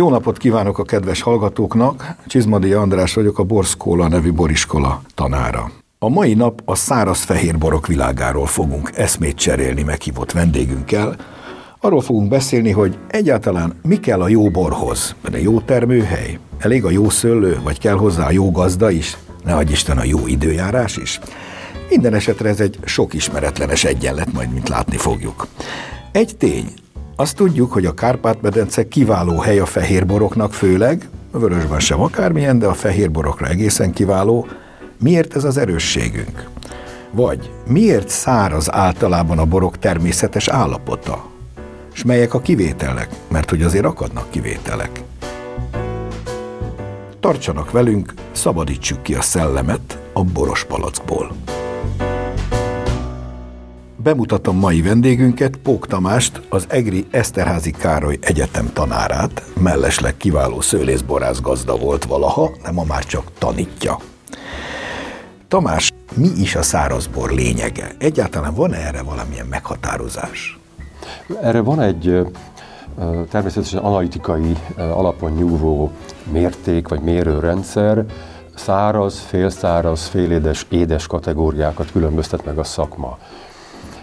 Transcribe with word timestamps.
Jó 0.00 0.08
napot 0.08 0.36
kívánok 0.36 0.78
a 0.78 0.82
kedves 0.84 1.22
hallgatóknak! 1.22 2.14
Csizmadi 2.26 2.72
András 2.72 3.14
vagyok, 3.14 3.38
a 3.38 3.42
Borszkóla 3.42 4.08
nevű 4.08 4.32
boriskola 4.32 5.02
tanára. 5.14 5.70
A 5.98 6.08
mai 6.08 6.34
nap 6.34 6.62
a 6.64 6.74
száraz 6.74 7.22
fehér 7.22 7.58
borok 7.58 7.86
világáról 7.86 8.46
fogunk 8.46 8.90
eszmét 8.94 9.36
cserélni 9.36 9.82
meghívott 9.82 10.32
vendégünkkel. 10.32 11.16
Arról 11.80 12.00
fogunk 12.00 12.28
beszélni, 12.28 12.70
hogy 12.70 12.98
egyáltalán 13.08 13.78
mi 13.82 14.00
kell 14.00 14.20
a 14.20 14.28
jó 14.28 14.50
borhoz. 14.50 15.14
A 15.32 15.36
jó 15.36 15.60
termőhely? 15.60 16.38
Elég 16.58 16.84
a 16.84 16.90
jó 16.90 17.08
szőlő, 17.08 17.60
vagy 17.62 17.78
kell 17.78 17.96
hozzá 17.96 18.26
a 18.26 18.30
jó 18.32 18.50
gazda 18.50 18.90
is? 18.90 19.16
Ne 19.44 19.54
adj 19.54 19.72
Isten 19.72 19.98
a 19.98 20.04
jó 20.04 20.26
időjárás 20.26 20.96
is? 20.96 21.20
Minden 21.88 22.14
esetre 22.14 22.48
ez 22.48 22.60
egy 22.60 22.78
sok 22.84 23.14
ismeretlenes 23.14 23.84
egyenlet, 23.84 24.32
majd 24.32 24.52
mint 24.52 24.68
látni 24.68 24.96
fogjuk. 24.96 25.46
Egy 26.12 26.36
tény, 26.36 26.72
azt 27.20 27.36
tudjuk, 27.36 27.72
hogy 27.72 27.86
a 27.86 27.94
Kárpát-medence 27.94 28.88
kiváló 28.88 29.38
hely 29.38 29.58
a 29.58 29.66
fehérboroknak 29.66 30.52
főleg, 30.52 31.08
a 31.30 31.38
vörösben 31.38 31.80
sem 31.80 32.00
akármilyen, 32.00 32.58
de 32.58 32.66
a 32.66 32.74
fehérborokra 32.74 33.46
egészen 33.46 33.92
kiváló. 33.92 34.46
Miért 34.98 35.36
ez 35.36 35.44
az 35.44 35.56
erősségünk? 35.56 36.48
Vagy 37.10 37.50
miért 37.66 38.08
száraz 38.08 38.72
általában 38.72 39.38
a 39.38 39.44
borok 39.44 39.78
természetes 39.78 40.48
állapota? 40.48 41.26
És 41.94 42.04
melyek 42.04 42.34
a 42.34 42.40
kivételek? 42.40 43.08
Mert 43.28 43.50
hogy 43.50 43.62
azért 43.62 43.84
akadnak 43.84 44.30
kivételek. 44.30 45.02
Tartsanak 47.20 47.70
velünk, 47.70 48.14
szabadítsuk 48.32 49.02
ki 49.02 49.14
a 49.14 49.22
szellemet 49.22 49.98
a 50.12 50.24
boros 50.24 50.64
palackból. 50.64 51.32
Bemutatom 54.02 54.56
mai 54.56 54.82
vendégünket, 54.82 55.56
Pók 55.56 55.86
Tamást, 55.86 56.42
az 56.48 56.66
EGRI 56.68 57.06
Eszterházi 57.10 57.70
Károly 57.70 58.18
Egyetem 58.20 58.72
tanárát, 58.72 59.44
mellesleg 59.62 60.16
kiváló 60.16 60.60
szőlészborász 60.60 61.40
gazda 61.40 61.76
volt 61.76 62.04
valaha, 62.04 62.50
de 62.62 62.70
ma 62.70 62.84
már 62.84 63.04
csak 63.04 63.24
tanítja. 63.38 63.98
Tamás, 65.48 65.92
mi 66.14 66.28
is 66.36 66.54
a 66.54 66.62
szárazbor 66.62 67.30
lényege? 67.30 67.90
Egyáltalán 67.98 68.54
van 68.54 68.74
erre 68.74 69.02
valamilyen 69.02 69.46
meghatározás? 69.46 70.58
Erre 71.42 71.60
van 71.60 71.80
egy 71.80 72.20
természetesen 73.30 73.80
analitikai 73.80 74.56
alapon 74.76 75.32
nyúló 75.32 75.90
mérték 76.32 76.88
vagy 76.88 77.00
mérőrendszer, 77.00 78.04
száraz, 78.54 79.18
félszáraz, 79.18 80.06
félédes, 80.06 80.66
édes 80.68 81.06
kategóriákat 81.06 81.92
különböztet 81.92 82.44
meg 82.44 82.58
a 82.58 82.64
szakma. 82.64 83.18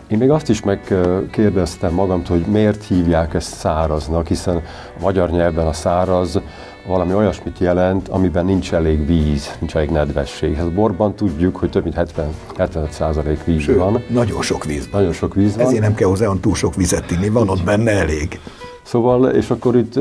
Én 0.07 0.17
még 0.17 0.29
azt 0.29 0.49
is 0.49 0.61
megkérdeztem 0.63 1.93
magamtól, 1.93 2.37
hogy 2.37 2.45
miért 2.45 2.83
hívják 2.83 3.33
ezt 3.33 3.55
száraznak, 3.55 4.27
hiszen 4.27 4.55
a 4.55 4.61
magyar 5.01 5.29
nyelvben 5.29 5.67
a 5.67 5.73
száraz 5.73 6.39
valami 6.87 7.13
olyasmit 7.13 7.59
jelent, 7.59 8.07
amiben 8.07 8.45
nincs 8.45 8.73
elég 8.73 9.05
víz, 9.05 9.55
nincs 9.59 9.75
elég 9.75 9.89
nedvesség. 9.89 10.51
Ez 10.51 10.57
hát 10.57 10.73
borban 10.73 11.15
tudjuk, 11.15 11.55
hogy 11.55 11.69
több 11.69 11.83
mint 11.83 11.95
70, 11.95 12.27
75 12.57 13.43
víz 13.43 13.61
Sőt, 13.61 13.77
van. 13.77 14.03
nagyon 14.09 14.41
sok 14.41 14.63
víz. 14.63 14.89
Nagyon 14.91 15.13
sok 15.13 15.33
víz 15.33 15.55
van. 15.55 15.65
Ezért 15.65 15.81
nem 15.81 15.93
kell 15.93 16.07
hozzá 16.07 16.31
túl 16.41 16.55
sok 16.55 16.75
vizet 16.75 17.11
inni, 17.11 17.29
van 17.29 17.49
ott 17.49 17.63
benne 17.63 17.91
elég. 17.91 18.39
Szóval, 18.83 19.29
és 19.29 19.49
akkor 19.49 19.75
itt 19.75 19.99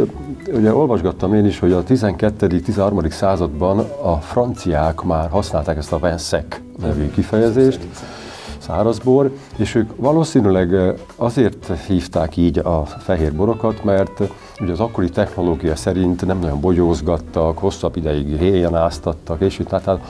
ugye 0.53 0.75
olvasgattam 0.75 1.35
én 1.35 1.47
is, 1.47 1.59
hogy 1.59 1.73
a 1.73 1.83
12.-13. 1.83 3.11
században 3.11 3.79
a 4.03 4.17
franciák 4.17 5.03
már 5.03 5.29
használták 5.29 5.77
ezt 5.77 5.93
a 5.93 5.99
Vensec 5.99 6.61
nevű 6.81 7.11
kifejezést, 7.11 7.81
szárazbor, 8.67 9.31
és 9.57 9.75
ők 9.75 9.91
valószínűleg 9.97 10.95
azért 11.17 11.73
hívták 11.87 12.37
így 12.37 12.59
a 12.59 12.85
fehér 12.85 13.35
borokat, 13.35 13.85
mert 13.85 14.23
ugye 14.61 14.73
az 14.73 14.81
akkori 14.81 15.09
technológia 15.09 15.77
szerint 15.77 16.27
nem 16.27 16.39
nagyon 16.39 16.61
bogyózgattak, 16.61 17.59
hosszabb 17.59 17.97
ideig 17.97 18.39
héjen 18.39 18.75
áztattak, 18.75 19.41
és 19.41 19.59
itt 19.59 19.69
tehát 19.69 20.01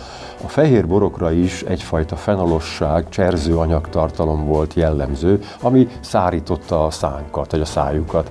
a 0.44 0.48
fehér 0.48 0.86
borokra 0.86 1.32
is 1.32 1.62
egyfajta 1.62 2.16
fenolosság, 2.16 3.08
cserző 3.08 3.56
anyagtartalom 3.56 4.46
volt 4.46 4.74
jellemző, 4.74 5.40
ami 5.60 5.88
szárította 6.00 6.84
a 6.84 6.90
szánkat, 6.90 7.50
vagy 7.50 7.60
a 7.60 7.64
szájukat. 7.64 8.30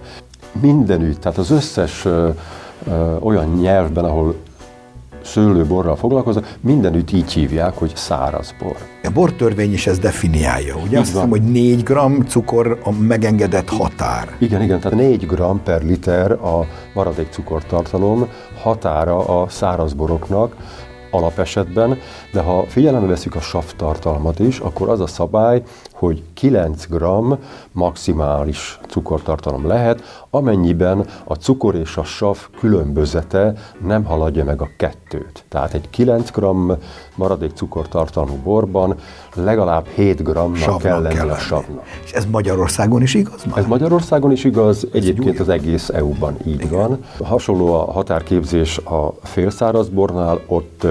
Mindenütt, 0.62 1.20
tehát 1.20 1.38
az 1.38 1.52
összes 1.52 2.08
olyan 3.20 3.54
nyelvben, 3.54 4.06
ahol 4.06 4.36
szőlőborral 5.26 5.96
foglalkoznak, 5.96 6.56
mindenütt 6.62 7.12
így 7.12 7.32
hívják, 7.32 7.78
hogy 7.78 7.92
szárazbor. 7.96 8.76
A 9.04 9.10
bortörvény 9.14 9.74
is 9.74 9.88
ezt 9.88 10.02
definiálja, 10.02 10.76
ugye? 10.76 10.86
Így 10.86 10.96
Azt 10.96 11.12
hiszem, 11.12 11.30
hogy 11.30 11.42
4 11.42 11.84
g 11.84 11.94
cukor 12.28 12.80
a 12.84 12.92
megengedett 12.92 13.70
határ. 13.70 14.36
Igen, 14.38 14.62
igen, 14.62 14.80
tehát 14.80 14.98
4 14.98 15.26
g 15.26 15.62
per 15.64 15.84
liter 15.84 16.32
a 16.32 16.66
maradék 16.94 17.28
cukortartalom 17.32 18.28
határa 18.62 19.42
a 19.42 19.50
szárazboroknak, 19.50 20.56
alapesetben, 21.12 21.98
de 22.32 22.42
ha 22.42 22.66
figyelembe 22.68 23.08
veszük 23.08 23.36
a 23.36 23.40
sav 23.40 23.66
tartalmat 23.76 24.40
is, 24.40 24.60
akkor 24.60 24.90
az 24.90 25.00
a 25.00 25.08
szabály, 25.08 25.62
hogy 25.96 26.24
9 26.34 26.88
g 26.90 27.04
maximális 27.72 28.80
cukortartalom 28.88 29.68
lehet, 29.68 30.28
amennyiben 30.30 31.06
a 31.24 31.34
cukor 31.34 31.76
és 31.76 31.98
a 31.98 32.04
sav 32.04 32.38
különbözete 32.60 33.54
nem 33.82 34.04
haladja 34.04 34.44
meg 34.44 34.62
a 34.62 34.70
kettőt. 34.78 35.44
Tehát 35.50 35.74
egy 35.74 35.90
9 35.90 36.32
g 36.32 36.46
maradék 37.16 37.52
cukortartalmú 37.52 38.36
borban 38.44 38.96
legalább 39.36 39.88
7 39.88 40.24
g-nak 40.24 40.78
kell 40.78 41.02
lenni 41.02 41.30
a 41.30 41.36
savnak. 41.36 41.84
És 42.04 42.12
ez 42.12 42.26
Magyarországon 42.26 43.02
is 43.02 43.14
igaz? 43.14 43.44
Már? 43.44 43.58
Ez 43.58 43.66
Magyarországon 43.66 44.32
is 44.32 44.44
igaz, 44.44 44.88
egyébként 44.94 45.40
az 45.40 45.50
egész 45.50 45.90
EU-ban 45.90 46.38
így 46.46 46.62
Igen. 46.62 46.70
van. 46.70 47.00
Hasonló 47.24 47.74
a 47.74 47.92
határképzés 47.92 48.78
a 48.78 49.14
félszárazbornál, 49.24 50.40
ott 50.48 50.88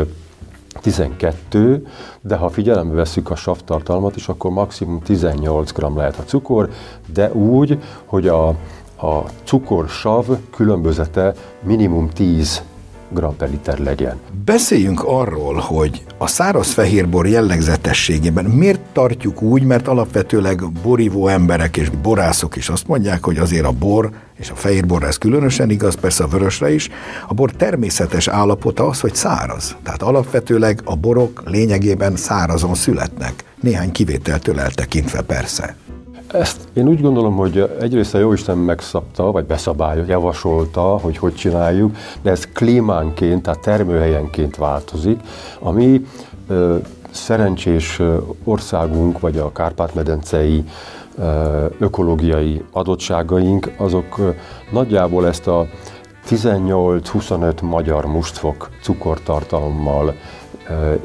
12, 0.80 1.82
de 2.20 2.36
ha 2.36 2.48
figyelembe 2.48 2.94
veszük 2.94 3.30
a 3.30 3.36
savtartalmat 3.36 4.16
is, 4.16 4.28
akkor 4.28 4.50
maximum 4.50 5.00
18 5.02 5.72
g 5.72 5.96
lehet 5.96 6.18
a 6.18 6.22
cukor, 6.22 6.70
de 7.12 7.32
úgy, 7.32 7.82
hogy 8.04 8.28
a, 8.28 8.48
a 8.96 9.24
cukor-sav 9.44 10.26
különbözete 10.50 11.34
minimum 11.62 12.08
10 12.08 12.62
g 13.14 13.34
per 13.36 13.50
liter 13.50 13.78
legyen. 13.78 14.20
Beszéljünk 14.44 15.02
arról, 15.04 15.54
hogy 15.54 16.02
a 16.18 16.26
száraz 16.26 16.72
fehérbor 16.72 17.26
jellegzetességében 17.26 18.44
miért 18.44 18.80
tartjuk 18.92 19.42
úgy, 19.42 19.62
mert 19.62 19.88
alapvetőleg 19.88 20.72
borívó 20.82 21.28
emberek 21.28 21.76
és 21.76 21.88
borászok 21.88 22.56
is 22.56 22.68
azt 22.68 22.86
mondják, 22.86 23.24
hogy 23.24 23.38
azért 23.38 23.64
a 23.64 23.72
bor, 23.72 24.10
és 24.38 24.50
a 24.50 24.54
fehérborra 24.54 25.06
ez 25.06 25.18
különösen 25.18 25.70
igaz, 25.70 25.94
persze 25.94 26.24
a 26.24 26.28
vörösre 26.28 26.72
is, 26.72 26.88
a 27.28 27.34
bor 27.34 27.50
természetes 27.50 28.28
állapota 28.28 28.86
az, 28.86 29.00
hogy 29.00 29.14
száraz. 29.14 29.76
Tehát 29.82 30.02
alapvetőleg 30.02 30.80
a 30.84 30.96
borok 30.96 31.42
lényegében 31.44 32.16
szárazon 32.16 32.74
születnek, 32.74 33.44
néhány 33.60 33.92
kivételtől 33.92 34.60
eltekintve 34.60 35.20
persze. 35.20 35.76
Ezt 36.34 36.68
én 36.72 36.88
úgy 36.88 37.00
gondolom, 37.00 37.36
hogy 37.36 37.70
egyrészt 37.80 38.14
a 38.14 38.18
Jóisten 38.18 38.58
megszabta, 38.58 39.30
vagy 39.30 39.44
beszabálja, 39.44 40.04
javasolta, 40.06 40.82
hogy 40.82 41.16
hogy 41.16 41.34
csináljuk, 41.34 41.96
de 42.22 42.30
ez 42.30 42.48
klímánként, 42.52 43.42
tehát 43.42 43.60
termőhelyenként 43.60 44.56
változik, 44.56 45.20
ami 45.58 46.06
ö, 46.48 46.76
szerencsés 47.10 48.00
országunk, 48.44 49.20
vagy 49.20 49.38
a 49.38 49.52
Kárpát-medencei 49.52 50.64
ökológiai 51.78 52.62
adottságaink, 52.72 53.72
azok 53.76 54.34
nagyjából 54.70 55.26
ezt 55.26 55.46
a 55.46 55.66
18-25 56.28 57.62
magyar 57.62 58.06
mustfok 58.06 58.68
cukortartalommal 58.82 60.14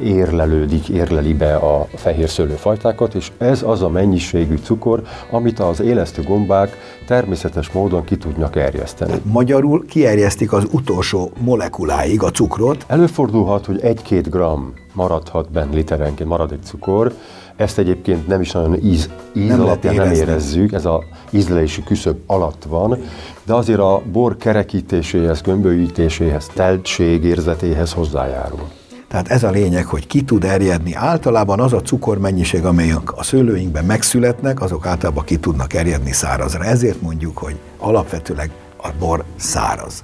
érlelődik, 0.03 0.89
érleli 0.89 1.33
be 1.33 1.55
a 1.55 1.87
fehér 1.95 2.29
szőlőfajtákat, 2.29 3.13
és 3.13 3.31
ez 3.37 3.63
az 3.63 3.81
a 3.81 3.89
mennyiségű 3.89 4.55
cukor, 4.55 5.01
amit 5.31 5.59
az 5.59 5.81
élesztő 5.81 6.21
gombák 6.21 6.77
természetes 7.07 7.71
módon 7.71 8.03
ki 8.03 8.17
tudnak 8.17 8.55
erjeszteni. 8.55 9.13
Magyarul 9.23 9.85
kierjesztik 9.85 10.53
az 10.53 10.67
utolsó 10.71 11.31
molekuláig 11.39 12.23
a 12.23 12.29
cukrot. 12.29 12.85
Előfordulhat, 12.87 13.65
hogy 13.65 13.79
1-2 13.83 14.25
gram 14.29 14.73
maradhat 14.93 15.51
benne 15.51 15.73
literenként 15.73 16.29
maradék 16.29 16.59
cukor, 16.63 17.13
ezt 17.55 17.77
egyébként 17.77 18.27
nem 18.27 18.41
is 18.41 18.51
nagyon 18.51 18.83
íz, 18.83 19.09
íz 19.33 19.47
nem 19.47 19.61
alapján 19.61 19.95
nem 19.95 20.11
érezzük, 20.11 20.71
ez 20.73 20.85
a 20.85 21.03
ízlelési 21.29 21.83
küszöb 21.83 22.17
alatt 22.25 22.63
van, 22.69 22.97
de 23.45 23.53
azért 23.53 23.79
a 23.79 24.01
bor 24.11 24.37
kerekítéséhez, 24.37 25.41
gömbölyítéséhez, 25.41 26.47
teltség 26.53 27.23
érzetéhez 27.23 27.93
hozzájárul. 27.93 28.78
Tehát 29.09 29.27
ez 29.27 29.43
a 29.43 29.49
lényeg, 29.49 29.85
hogy 29.85 30.07
ki 30.07 30.21
tud 30.21 30.43
erjedni. 30.43 30.93
Általában 30.93 31.59
az 31.59 31.73
a 31.73 31.81
cukormennyiség, 31.81 32.65
amely 32.65 32.93
a 33.05 33.23
szőlőinkben 33.23 33.85
megszületnek, 33.85 34.61
azok 34.61 34.85
általában 34.85 35.23
ki 35.23 35.37
tudnak 35.37 35.73
erjedni 35.73 36.11
szárazra. 36.11 36.63
Ezért 36.63 37.01
mondjuk, 37.01 37.37
hogy 37.37 37.55
alapvetőleg 37.77 38.51
a 38.77 38.89
bor 38.99 39.23
száraz. 39.35 40.03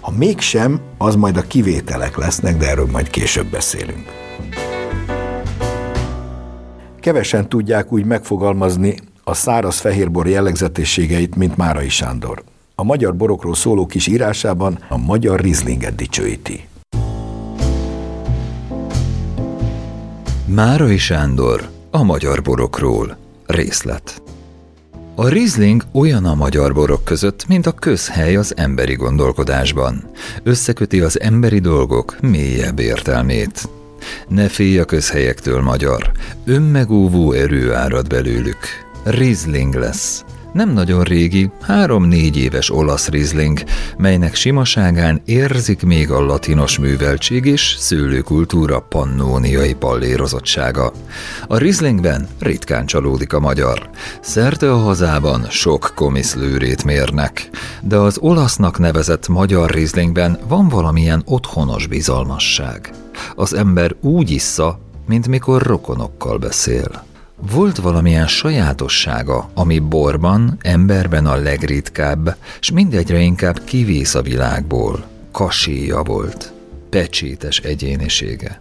Ha 0.00 0.10
mégsem, 0.10 0.80
az 0.98 1.14
majd 1.14 1.36
a 1.36 1.42
kivételek 1.42 2.16
lesznek, 2.16 2.56
de 2.56 2.68
erről 2.68 2.88
majd 2.90 3.10
később 3.10 3.46
beszélünk. 3.46 4.04
Kevesen 7.00 7.48
tudják 7.48 7.92
úgy 7.92 8.04
megfogalmazni 8.04 8.94
a 9.24 9.34
száraz 9.34 9.78
fehérbor 9.78 10.26
jellegzetességeit, 10.26 11.36
mint 11.36 11.56
Márai 11.56 11.88
Sándor. 11.88 12.42
a 12.78 12.84
magyar 12.84 13.16
borokról 13.16 13.54
szóló 13.54 13.86
kis 13.86 14.06
írásában 14.06 14.78
a 14.88 14.96
magyar 14.96 15.40
Rieslinget 15.40 15.94
dicsőíti. 15.94 16.66
Márai 20.48 20.96
Sándor, 20.98 21.68
a 21.90 22.02
magyar 22.02 22.42
borokról. 22.42 23.16
Részlet. 23.46 24.22
A 25.14 25.28
Riesling 25.28 25.82
olyan 25.92 26.24
a 26.24 26.34
magyar 26.34 26.74
borok 26.74 27.04
között, 27.04 27.46
mint 27.46 27.66
a 27.66 27.72
közhely 27.72 28.36
az 28.36 28.56
emberi 28.56 28.94
gondolkodásban. 28.94 30.10
Összeköti 30.42 31.00
az 31.00 31.20
emberi 31.20 31.58
dolgok 31.58 32.20
mélyebb 32.20 32.78
értelmét. 32.78 33.68
Ne 34.28 34.48
félj 34.48 34.78
a 34.78 34.84
közhelyektől, 34.84 35.60
magyar. 35.60 36.10
Önmegóvó 36.44 37.32
erő 37.32 37.74
árad 37.74 38.08
belőlük. 38.08 38.58
Riesling 39.04 39.74
lesz. 39.74 40.24
Nem 40.56 40.72
nagyon 40.72 41.02
régi, 41.02 41.50
három-négy 41.60 42.36
éves 42.36 42.70
olasz 42.70 43.08
rizling, 43.08 43.62
melynek 43.98 44.34
simaságán 44.34 45.22
érzik 45.24 45.82
még 45.82 46.10
a 46.10 46.20
latinos 46.20 46.78
műveltség 46.78 47.44
és 47.44 47.76
szőlőkultúra 47.78 48.80
pannóniai 48.80 49.74
pallérozottsága. 49.74 50.92
A 51.48 51.56
rizlingben 51.56 52.28
ritkán 52.38 52.86
csalódik 52.86 53.32
a 53.32 53.40
magyar. 53.40 53.90
Szerte 54.20 54.72
a 54.72 54.76
hazában 54.76 55.46
sok 55.50 55.92
komiszlőrét 55.94 56.84
mérnek, 56.84 57.50
de 57.82 57.96
az 57.96 58.18
olasznak 58.18 58.78
nevezett 58.78 59.28
magyar 59.28 59.70
rizlingben 59.70 60.38
van 60.48 60.68
valamilyen 60.68 61.22
otthonos 61.24 61.86
bizalmasság. 61.86 62.90
Az 63.34 63.54
ember 63.54 63.94
úgy 64.00 64.30
issza, 64.30 64.78
mint 65.06 65.28
mikor 65.28 65.62
rokonokkal 65.62 66.38
beszél. 66.38 67.05
Volt 67.36 67.76
valamilyen 67.76 68.26
sajátossága, 68.26 69.50
ami 69.54 69.78
borban, 69.78 70.58
emberben 70.62 71.26
a 71.26 71.36
legritkább, 71.36 72.36
s 72.60 72.70
mindegyre 72.70 73.18
inkább 73.18 73.64
kivész 73.64 74.14
a 74.14 74.22
világból. 74.22 75.04
Kaséja 75.32 76.02
volt, 76.02 76.52
pecsétes 76.90 77.58
egyénisége. 77.58 78.60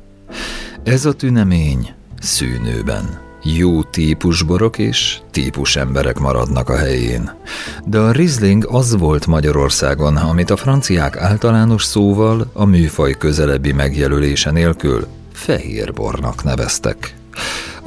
Ez 0.83 1.05
a 1.05 1.13
tünemény 1.13 1.93
szűnőben. 2.19 3.19
Jó 3.43 3.83
típusborok 3.83 4.77
és 4.77 5.17
típus 5.31 5.75
emberek 5.75 6.19
maradnak 6.19 6.69
a 6.69 6.77
helyén. 6.77 7.31
De 7.85 7.99
a 7.99 8.11
Riesling 8.11 8.65
az 8.69 8.97
volt 8.97 9.27
Magyarországon, 9.27 10.17
amit 10.17 10.49
a 10.49 10.57
franciák 10.57 11.17
általános 11.17 11.83
szóval 11.83 12.49
a 12.53 12.65
műfaj 12.65 13.11
közelebbi 13.17 13.71
megjelölése 13.71 14.51
nélkül 14.51 15.07
fehérbornak 15.33 16.43
neveztek. 16.43 17.15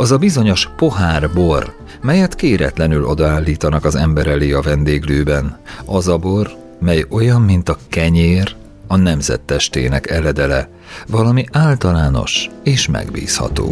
Az 0.01 0.11
a 0.11 0.19
bizonyos 0.19 0.69
pohár 0.77 1.31
bor, 1.35 1.77
melyet 2.01 2.35
kéretlenül 2.35 3.05
odaállítanak 3.05 3.85
az 3.85 3.95
ember 3.95 4.27
elé 4.27 4.53
a 4.53 4.61
vendéglőben. 4.61 5.59
Az 5.85 6.09
a 6.09 6.17
bor, 6.19 6.51
mely 6.81 7.05
olyan, 7.11 7.43
mint 7.43 7.69
a 7.69 7.77
kenyér, 7.89 8.57
a 8.87 8.97
nemzettestének 8.97 10.11
eledele, 10.11 10.69
valami 11.09 11.45
általános 11.53 12.51
és 12.63 12.89
megbízható. 12.89 13.71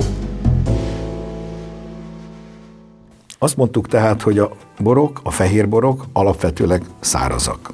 Azt 3.38 3.56
mondtuk 3.56 3.88
tehát, 3.88 4.22
hogy 4.22 4.38
a 4.38 4.50
borok, 4.78 5.20
a 5.22 5.30
fehér 5.30 5.68
borok 5.68 6.04
alapvetőleg 6.12 6.82
szárazak. 7.00 7.70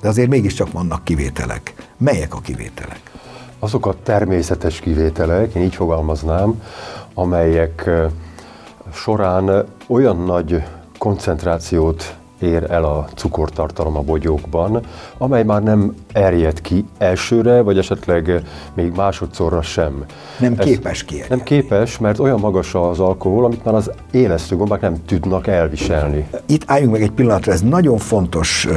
De 0.00 0.08
azért 0.08 0.28
mégiscsak 0.28 0.72
vannak 0.72 1.04
kivételek. 1.04 1.74
Melyek 1.96 2.34
a 2.34 2.40
kivételek? 2.40 3.00
Azok 3.58 3.86
a 3.86 3.94
természetes 4.02 4.80
kivételek, 4.80 5.54
én 5.54 5.62
így 5.62 5.74
fogalmaznám, 5.74 6.62
amelyek 7.14 7.90
során 8.92 9.64
olyan 9.86 10.16
nagy 10.16 10.62
koncentrációt 10.98 12.16
ér 12.40 12.70
el 12.70 12.84
a 12.84 13.06
cukortartalom 13.14 13.96
a 13.96 14.00
bogyókban, 14.00 14.80
amely 15.18 15.42
már 15.42 15.62
nem 15.62 15.94
erjed 16.12 16.60
ki 16.60 16.84
elsőre, 16.98 17.60
vagy 17.60 17.78
esetleg 17.78 18.42
még 18.74 18.92
másodszorra 18.96 19.62
sem. 19.62 20.04
Nem 20.38 20.54
Ez 20.58 20.64
képes 20.64 21.04
ki. 21.04 21.22
Nem 21.28 21.42
képes, 21.42 21.98
mert 21.98 22.18
olyan 22.18 22.40
magas 22.40 22.74
az 22.74 23.00
alkohol, 23.00 23.44
amit 23.44 23.64
már 23.64 23.74
az 23.74 23.90
élesztő 24.10 24.56
gombák 24.56 24.80
nem 24.80 25.04
tudnak 25.06 25.46
elviselni. 25.46 26.28
Itt 26.46 26.62
álljunk 26.66 26.92
meg 26.92 27.02
egy 27.02 27.12
pillanatra, 27.12 27.52
ez 27.52 27.60
nagyon 27.60 27.98
fontos 27.98 28.68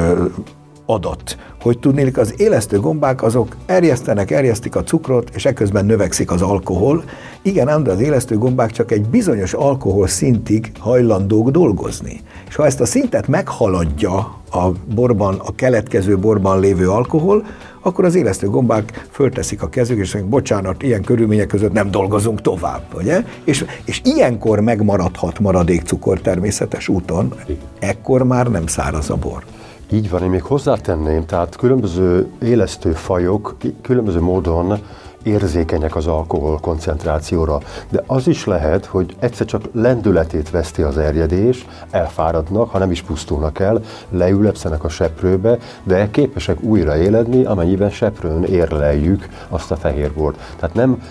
adat, 0.90 1.38
hogy 1.62 1.80
tudnék, 1.80 2.18
az 2.18 2.34
élesztő 2.38 2.80
gombák 2.80 3.24
azok 3.24 3.56
erjesztenek, 3.66 4.32
erjesztik 4.32 4.76
a 4.76 4.84
cukrot, 4.84 5.30
és 5.34 5.46
ekközben 5.46 5.86
növekszik 5.86 6.32
az 6.32 6.42
alkohol. 6.42 7.04
Igen, 7.42 7.68
ám, 7.68 7.84
de 7.84 7.92
az 7.92 8.00
élesztő 8.00 8.38
gombák 8.38 8.72
csak 8.72 8.92
egy 8.92 9.06
bizonyos 9.06 9.54
alkohol 9.54 10.08
szintig 10.08 10.72
hajlandók 10.80 11.50
dolgozni. 11.50 12.22
És 12.48 12.56
ha 12.56 12.66
ezt 12.66 12.82
a 12.82 12.86
szintet 12.86 13.28
meghaladja 13.28 14.16
a 14.52 14.72
borban, 14.96 15.42
a 15.46 15.56
keletkező 15.56 16.18
borban 16.18 16.60
lévő 16.60 16.90
alkohol, 16.90 17.46
akkor 17.82 18.06
az 18.06 18.16
élesztő 18.16 18.50
gombák 18.50 19.08
fölteszik 19.12 19.62
a 19.62 19.70
kezük, 19.70 19.98
és 19.98 20.14
mondják, 20.14 20.34
bocsánat, 20.34 20.84
ilyen 20.84 21.02
körülmények 21.02 21.48
között 21.48 21.72
nem 21.72 21.92
dolgozunk 21.92 22.42
tovább, 22.42 22.84
ugye? 22.94 23.24
És, 23.44 23.66
és 23.86 24.02
ilyenkor 24.04 24.60
megmaradhat 24.60 25.40
maradék 25.40 25.82
cukor 25.82 26.22
természetes 26.22 26.88
úton, 26.88 27.34
ekkor 27.80 28.24
már 28.24 28.48
nem 28.48 28.68
száraz 28.68 29.10
a 29.10 29.16
bor. 29.16 29.44
Így 29.92 30.10
van, 30.10 30.24
én 30.24 30.30
még 30.30 30.42
hozzátenném, 30.42 31.26
tehát 31.26 31.56
különböző 31.56 32.28
élesztő 32.42 32.92
fajok 32.92 33.56
különböző 33.82 34.22
módon 34.22 34.80
érzékenyek 35.24 35.96
az 35.96 36.08
alkohol 36.08 36.60
koncentrációra, 36.60 37.60
de 37.90 38.04
az 38.08 38.28
is 38.28 38.46
lehet, 38.46 38.86
hogy 38.86 39.16
egyszer 39.20 39.46
csak 39.46 39.62
lendületét 39.72 40.50
veszti 40.50 40.82
az 40.82 40.98
erjedés, 40.98 41.66
elfáradnak, 41.90 42.70
ha 42.70 42.78
nem 42.78 42.92
is 42.92 43.02
pusztulnak 43.02 43.60
el, 43.60 43.82
leülepszenek 44.10 44.84
a 44.84 44.90
seprőbe, 44.90 45.58
de 45.84 46.10
képesek 46.12 46.62
újra 46.62 46.98
éledni, 46.98 47.44
amennyiben 47.44 47.90
seprőn 47.90 48.44
érleljük 48.44 49.28
azt 49.50 49.72
a 49.72 49.76
fehérbort. 49.76 50.40
Tehát 50.60 50.76
nem 50.76 51.02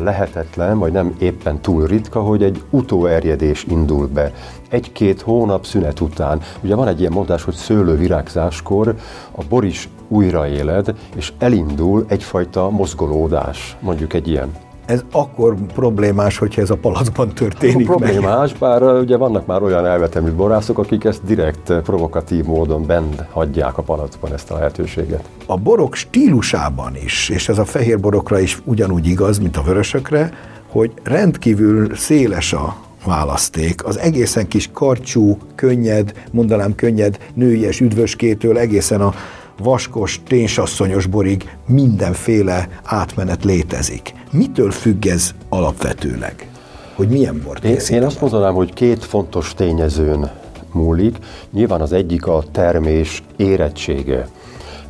lehetetlen, 0.00 0.78
vagy 0.78 0.92
nem 0.92 1.14
éppen 1.18 1.60
túl 1.60 1.86
ritka, 1.86 2.20
hogy 2.20 2.42
egy 2.42 2.62
utóerjedés 2.70 3.64
indul 3.68 4.06
be. 4.06 4.32
Egy-két 4.74 5.20
hónap 5.20 5.66
szünet 5.66 6.00
után. 6.00 6.40
Ugye 6.62 6.74
van 6.74 6.88
egy 6.88 7.00
ilyen 7.00 7.12
mondás, 7.12 7.42
hogy 7.42 7.54
szőlővirágzáskor 7.54 8.94
a 9.32 9.42
bor 9.48 9.64
is 9.64 9.88
újraéled, 10.08 10.94
és 11.16 11.32
elindul 11.38 12.04
egyfajta 12.08 12.70
mozgolódás, 12.70 13.76
mondjuk 13.80 14.12
egy 14.12 14.28
ilyen. 14.28 14.52
Ez 14.86 15.04
akkor 15.12 15.54
problémás, 15.74 16.38
hogyha 16.38 16.60
ez 16.60 16.70
a 16.70 16.76
palackban 16.76 17.28
történik 17.28 17.88
akkor 17.88 17.96
problémás, 17.96 18.50
meg. 18.50 18.60
bár 18.60 18.82
ugye 18.82 19.16
vannak 19.16 19.46
már 19.46 19.62
olyan 19.62 19.86
elvetemű 19.86 20.30
borászok, 20.30 20.78
akik 20.78 21.04
ezt 21.04 21.24
direkt 21.24 21.72
provokatív 21.72 22.44
módon 22.44 22.86
bent 22.86 23.24
hagyják 23.30 23.78
a 23.78 23.82
palackban 23.82 24.32
ezt 24.32 24.50
a 24.50 24.54
lehetőséget. 24.54 25.28
A 25.46 25.56
borok 25.56 25.94
stílusában 25.94 26.96
is, 27.04 27.28
és 27.28 27.48
ez 27.48 27.58
a 27.58 27.64
fehér 27.64 28.00
borokra 28.00 28.38
is 28.38 28.62
ugyanúgy 28.64 29.06
igaz, 29.06 29.38
mint 29.38 29.56
a 29.56 29.62
vörösökre, 29.62 30.32
hogy 30.68 30.92
rendkívül 31.02 31.94
széles 31.96 32.52
a 32.52 32.76
választék. 33.04 33.84
Az 33.84 33.98
egészen 33.98 34.48
kis 34.48 34.70
karcsú, 34.72 35.38
könnyed, 35.54 36.12
mondanám 36.30 36.74
könnyed, 36.74 37.18
nőies 37.34 37.80
üdvöskétől 37.80 38.58
egészen 38.58 39.00
a 39.00 39.14
vaskos, 39.58 40.20
ténsasszonyos 40.26 41.06
borig 41.06 41.56
mindenféle 41.66 42.68
átmenet 42.84 43.44
létezik. 43.44 44.14
Mitől 44.30 44.70
függ 44.70 45.06
ez 45.06 45.30
alapvetőleg? 45.48 46.48
Hogy 46.94 47.08
milyen 47.08 47.42
bort 47.44 47.64
én, 47.64 47.78
én 47.90 48.02
azt 48.02 48.20
mondanám, 48.20 48.54
hogy 48.54 48.72
két 48.72 49.04
fontos 49.04 49.54
tényezőn 49.54 50.30
múlik. 50.72 51.18
Nyilván 51.52 51.80
az 51.80 51.92
egyik 51.92 52.26
a 52.26 52.44
termés 52.52 53.22
érettsége. 53.36 54.28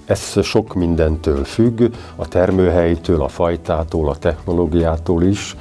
Ez 0.07 0.43
sok 0.43 0.75
mindentől 0.75 1.45
függ, 1.45 1.83
a 2.17 2.29
termőhelytől, 2.29 3.23
a 3.23 3.29
fajtától, 3.29 4.09
a 4.09 4.17
technológiától 4.17 5.23
is 5.23 5.57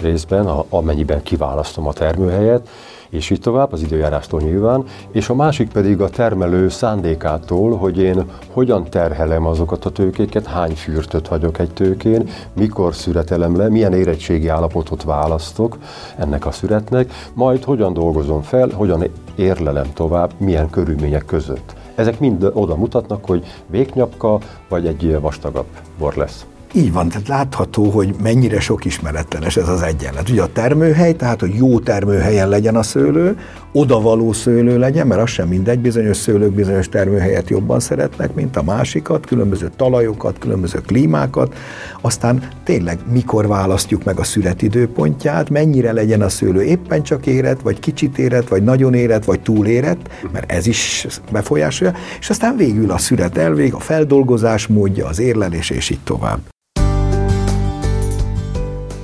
részben, 0.00 0.46
amennyiben 0.68 1.22
kiválasztom 1.22 1.86
a 1.86 1.92
termőhelyet, 1.92 2.68
és 3.08 3.30
így 3.30 3.40
tovább, 3.40 3.72
az 3.72 3.82
időjárástól 3.82 4.40
nyilván, 4.40 4.84
és 5.10 5.28
a 5.28 5.34
másik 5.34 5.68
pedig 5.68 6.00
a 6.00 6.08
termelő 6.08 6.68
szándékától, 6.68 7.76
hogy 7.76 7.98
én 7.98 8.24
hogyan 8.52 8.84
terhelem 8.84 9.46
azokat 9.46 9.84
a 9.84 9.90
tőkéket, 9.90 10.46
hány 10.46 10.74
fürtöt 10.74 11.26
hagyok 11.26 11.58
egy 11.58 11.70
tőkén, 11.70 12.28
mikor 12.52 12.94
szüretelem 12.94 13.56
le, 13.56 13.68
milyen 13.68 13.92
érettségi 13.92 14.48
állapotot 14.48 15.02
választok 15.02 15.78
ennek 16.16 16.46
a 16.46 16.50
szüretnek, 16.50 17.12
majd 17.34 17.64
hogyan 17.64 17.92
dolgozom 17.92 18.42
fel, 18.42 18.68
hogyan 18.74 19.04
érlelem 19.34 19.92
tovább, 19.94 20.32
milyen 20.36 20.70
körülmények 20.70 21.24
között. 21.24 21.74
Ezek 21.94 22.20
mind 22.20 22.50
oda 22.52 22.76
mutatnak, 22.76 23.24
hogy 23.24 23.44
véknyapka 23.66 24.38
vagy 24.68 24.86
egy 24.86 25.20
vastagabb 25.20 25.66
bor 25.98 26.14
lesz. 26.14 26.46
Így 26.72 26.92
van, 26.92 27.08
tehát 27.08 27.28
látható, 27.28 27.90
hogy 27.90 28.14
mennyire 28.22 28.60
sok 28.60 28.84
ismeretlenes 28.84 29.56
ez 29.56 29.68
az 29.68 29.82
egyenlet. 29.82 30.28
Ugye 30.28 30.42
a 30.42 30.52
termőhely, 30.52 31.16
tehát 31.16 31.40
hogy 31.40 31.54
jó 31.54 31.78
termőhelyen 31.78 32.48
legyen 32.48 32.76
a 32.76 32.82
szőlő, 32.82 33.38
odavaló 33.72 34.32
szőlő 34.32 34.78
legyen, 34.78 35.06
mert 35.06 35.20
az 35.20 35.30
sem 35.30 35.48
mindegy, 35.48 35.78
bizonyos 35.78 36.16
szőlők 36.16 36.52
bizonyos 36.52 36.88
termőhelyet 36.88 37.50
jobban 37.50 37.80
szeretnek, 37.80 38.34
mint 38.34 38.56
a 38.56 38.62
másikat, 38.62 39.26
különböző 39.26 39.70
talajokat, 39.76 40.38
különböző 40.38 40.80
klímákat, 40.80 41.54
aztán 42.00 42.48
tényleg 42.64 42.98
mikor 43.12 43.46
választjuk 43.46 44.04
meg 44.04 44.18
a 44.18 44.24
születidőpontját, 44.24 45.50
mennyire 45.50 45.92
legyen 45.92 46.22
a 46.22 46.28
szőlő 46.28 46.62
éppen 46.62 47.02
csak 47.02 47.26
érett, 47.26 47.60
vagy 47.60 47.80
kicsit 47.80 48.18
érett, 48.18 48.48
vagy 48.48 48.62
nagyon 48.62 48.94
érett, 48.94 49.24
vagy 49.24 49.40
túl 49.40 49.66
érett, 49.66 50.08
mert 50.32 50.52
ez 50.52 50.66
is 50.66 51.06
befolyásolja, 51.32 51.94
és 52.20 52.30
aztán 52.30 52.56
végül 52.56 52.90
a 52.90 52.98
szület 52.98 53.36
elvég, 53.36 53.74
a 53.74 53.80
feldolgozás 53.80 54.66
módja, 54.66 55.06
az 55.06 55.18
érlelés, 55.18 55.70
és 55.70 55.90
így 55.90 56.00
tovább 56.04 56.40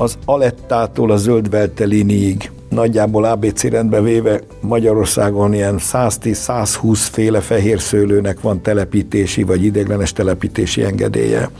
az 0.02 0.18
Alettától 0.24 1.10
a 1.10 1.16
Zöldveltelinig 1.16 2.50
nagyjából 2.68 3.24
ABC 3.24 3.62
rendbe 3.62 4.00
véve 4.00 4.40
Magyarországon 4.60 5.54
ilyen 5.54 5.76
110-120 5.78 6.98
féle 7.10 7.40
fehér 7.40 7.80
szőlőnek 7.80 8.40
van 8.40 8.62
telepítési 8.62 9.42
vagy 9.42 9.64
ideglenes 9.64 10.12
telepítési 10.12 10.82
engedélye. 10.82 11.50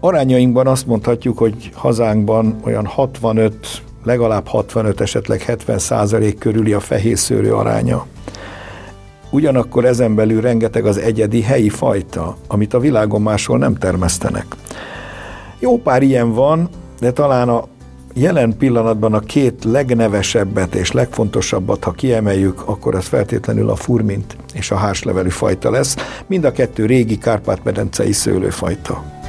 Arányainkban 0.00 0.66
azt 0.66 0.86
mondhatjuk, 0.86 1.38
hogy 1.38 1.70
hazánkban 1.74 2.56
olyan 2.64 2.86
65, 2.86 3.82
legalább 4.04 4.46
65, 4.46 5.00
esetleg 5.00 5.42
70 5.42 5.78
százalék 5.78 6.38
körüli 6.38 6.72
a 6.72 6.80
fehér 6.80 7.18
szőlő 7.18 7.54
aránya. 7.54 8.06
Ugyanakkor 9.30 9.84
ezen 9.84 10.14
belül 10.14 10.40
rengeteg 10.40 10.84
az 10.86 10.98
egyedi 10.98 11.42
helyi 11.42 11.68
fajta, 11.68 12.36
amit 12.46 12.74
a 12.74 12.80
világon 12.80 13.22
máshol 13.22 13.58
nem 13.58 13.74
termesztenek. 13.74 14.46
Jó 15.58 15.78
pár 15.78 16.02
ilyen 16.02 16.32
van, 16.32 16.68
de 17.00 17.12
talán 17.12 17.48
a 17.48 17.64
jelen 18.14 18.56
pillanatban 18.56 19.14
a 19.14 19.20
két 19.20 19.64
legnevesebbet 19.64 20.74
és 20.74 20.92
legfontosabbat, 20.92 21.84
ha 21.84 21.90
kiemeljük, 21.90 22.62
akkor 22.68 22.94
ez 22.94 23.06
feltétlenül 23.06 23.70
a 23.70 23.76
furmint 23.76 24.36
és 24.54 24.70
a 24.70 24.76
hárslevelű 24.76 25.28
fajta 25.28 25.70
lesz. 25.70 25.96
Mind 26.26 26.44
a 26.44 26.52
kettő 26.52 26.86
régi 26.86 27.18
Kárpát-medencei 27.18 28.12
szőlőfajta. 28.12 29.19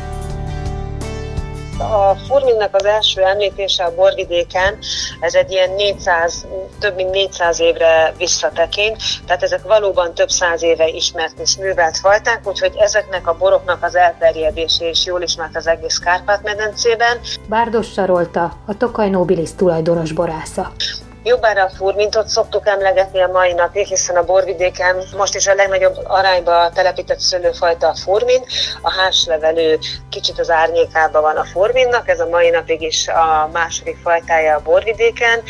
A 1.82 2.16
furminnak 2.28 2.76
az 2.76 2.86
első 2.86 3.22
említése 3.22 3.84
a 3.84 3.96
borvidéken, 3.96 4.78
ez 5.20 5.34
egy 5.34 5.52
ilyen 5.52 5.70
400, 5.70 6.46
több 6.80 6.96
mint 6.96 7.12
400 7.12 7.60
évre 7.60 8.14
visszatekint, 8.18 8.98
tehát 9.26 9.44
ezek 9.44 9.64
valóban 9.64 10.14
több 10.14 10.30
száz 10.30 10.64
éve 10.64 10.88
ismert 10.88 11.40
és 11.40 11.58
művelt 11.58 11.98
fajták, 11.98 12.42
úgyhogy 12.48 12.76
ezeknek 12.78 13.28
a 13.28 13.38
boroknak 13.38 13.84
az 13.84 13.96
elterjedése 13.96 14.90
is 14.90 15.06
jól 15.06 15.22
ismert 15.22 15.56
az 15.56 15.68
egész 15.68 15.98
Kárpát-medencében. 15.98 17.20
Bárdos 17.48 17.92
Sarolta, 17.92 18.54
a 18.66 18.78
Tokaj 18.78 19.10
Nobilis 19.10 19.56
tulajdonos 19.56 20.12
borásza. 20.12 20.72
Jobbára 21.24 21.64
a 21.64 21.70
furmintot 21.70 22.28
szoktuk 22.28 22.68
emlegetni 22.68 23.22
a 23.22 23.28
mai 23.28 23.54
napig, 23.54 23.88
hiszen 23.88 24.16
a 24.16 24.24
borvidéken 24.24 25.04
most 25.18 25.36
is 25.36 25.48
a 25.48 25.54
legnagyobb 25.54 25.96
arányba 26.04 26.70
telepített 26.74 27.20
szőlőfajta 27.20 27.88
a 27.88 27.96
furmin, 27.96 28.46
a 28.82 28.92
házlevelő 28.92 29.80
kicsit 30.10 30.40
az 30.40 30.50
árnyékában 30.50 31.22
van 31.22 31.36
a 31.38 31.44
furminnak, 31.44 32.10
ez 32.10 32.20
a 32.20 32.28
mai 32.28 32.50
napig 32.50 32.82
is 32.82 33.08
a 33.08 33.50
második 33.54 33.98
fajtája 34.04 34.56
a 34.56 34.62
borvidéken, 34.62 35.44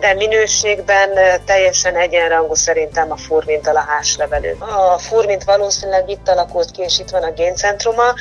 de 0.00 0.14
minőségben 0.14 1.10
teljesen 1.44 1.96
egyenrangú 1.96 2.54
szerintem 2.54 3.12
a 3.12 3.16
furmintal 3.16 3.76
a 3.76 3.84
házlevelő. 3.88 4.56
A 4.60 4.98
furmint 4.98 5.44
valószínűleg 5.44 6.10
itt 6.10 6.28
alakult 6.28 6.70
ki, 6.70 6.82
és 6.82 6.98
itt 6.98 7.10
van 7.10 7.22
a 7.22 7.32
géncentruma, 7.32 8.14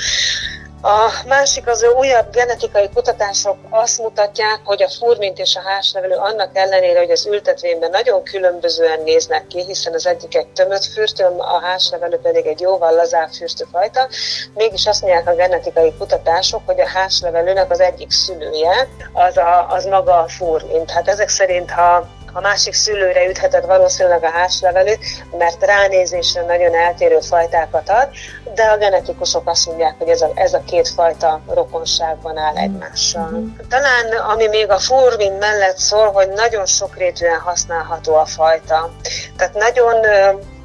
a 0.88 1.12
másik 1.28 1.68
az 1.68 1.86
újabb 1.98 2.32
genetikai 2.32 2.90
kutatások 2.94 3.58
azt 3.70 3.98
mutatják, 4.00 4.60
hogy 4.64 4.84
a 4.84 4.90
furmint 4.90 5.40
és 5.40 5.56
a 5.56 5.62
házlevelő 5.70 6.16
annak 6.16 6.50
ellenére, 6.54 7.00
hogy 7.00 7.12
az 7.12 7.26
ültetvényben 7.26 7.90
nagyon 7.90 8.24
különbözően 8.24 9.02
néznek 9.04 9.48
ki, 9.48 9.64
hiszen 9.64 9.94
az 9.94 10.08
egyik 10.08 10.36
egy 10.36 10.48
tömött 10.48 10.86
fürtő, 10.86 11.26
a 11.38 11.60
házlevelő 11.60 12.20
pedig 12.20 12.46
egy 12.46 12.60
jóval 12.60 12.96
lazább 12.96 13.30
fürtőfajta, 13.30 14.08
mégis 14.54 14.86
azt 14.86 15.02
mondják 15.02 15.28
a 15.28 15.36
genetikai 15.36 15.94
kutatások, 15.98 16.62
hogy 16.66 16.80
a 16.80 16.88
házlevelőnek 16.88 17.72
az 17.72 17.80
egyik 17.80 18.12
szülője 18.12 18.88
az, 19.14 19.38
a, 19.38 19.68
az 19.70 19.86
maga 19.86 20.20
a 20.20 20.28
furmint. 20.28 20.92
Hát 20.92 21.08
ezek 21.08 21.30
szerint, 21.30 21.72
ha 21.72 22.08
a 22.36 22.42
másik 22.42 22.74
szülőre 22.74 23.30
üthetett 23.30 23.66
valószínűleg 23.66 24.24
a 24.24 24.30
házlevelű, 24.30 24.94
mert 25.38 25.66
ránézésre 25.66 26.42
nagyon 26.42 26.76
eltérő 26.76 27.20
fajtákat 27.20 27.90
ad, 27.90 28.10
de 28.54 28.64
a 28.64 28.78
genetikusok 28.78 29.50
azt 29.50 29.66
mondják, 29.66 29.96
hogy 29.98 30.10
ez 30.10 30.22
a, 30.22 30.32
ez 30.34 30.54
a 30.54 30.64
két 30.66 30.88
fajta 30.88 31.42
rokonságban 31.48 32.38
áll 32.38 32.56
egymással. 32.56 33.30
Talán 33.70 34.06
ami 34.32 34.48
még 34.48 34.70
a 34.70 34.78
furvin 34.78 35.34
mellett 35.34 35.78
szól, 35.78 36.12
hogy 36.12 36.30
nagyon 36.30 36.66
sokrétűen 36.66 37.40
használható 37.40 38.16
a 38.16 38.26
fajta. 38.26 38.92
Tehát 39.38 39.54
nagyon 39.54 40.06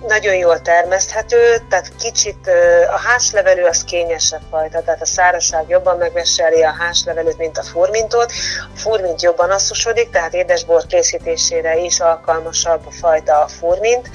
nagyon 0.06 0.34
jól 0.34 0.60
termeszthető, 0.60 1.62
tehát 1.68 1.92
kicsit 1.98 2.50
a 2.92 2.98
házlevelő 2.98 3.64
az 3.64 3.84
kényesebb 3.84 4.40
fajta, 4.50 4.82
tehát 4.82 5.00
a 5.02 5.06
szárazság 5.06 5.68
jobban 5.68 5.96
megveseli 5.98 6.62
a 6.62 6.74
házlevelőt, 6.78 7.38
mint 7.38 7.58
a 7.58 7.62
furmintot. 7.62 8.32
A 8.74 8.78
furmint 8.78 9.22
jobban 9.22 9.50
asszusodik, 9.50 10.10
tehát 10.10 10.34
édesbor 10.34 10.86
készítésére 10.86 11.76
is 11.78 12.00
alkalmasabb 12.00 12.86
a 12.86 12.90
fajta 12.90 13.42
a 13.42 13.48
furmint. 13.48 14.10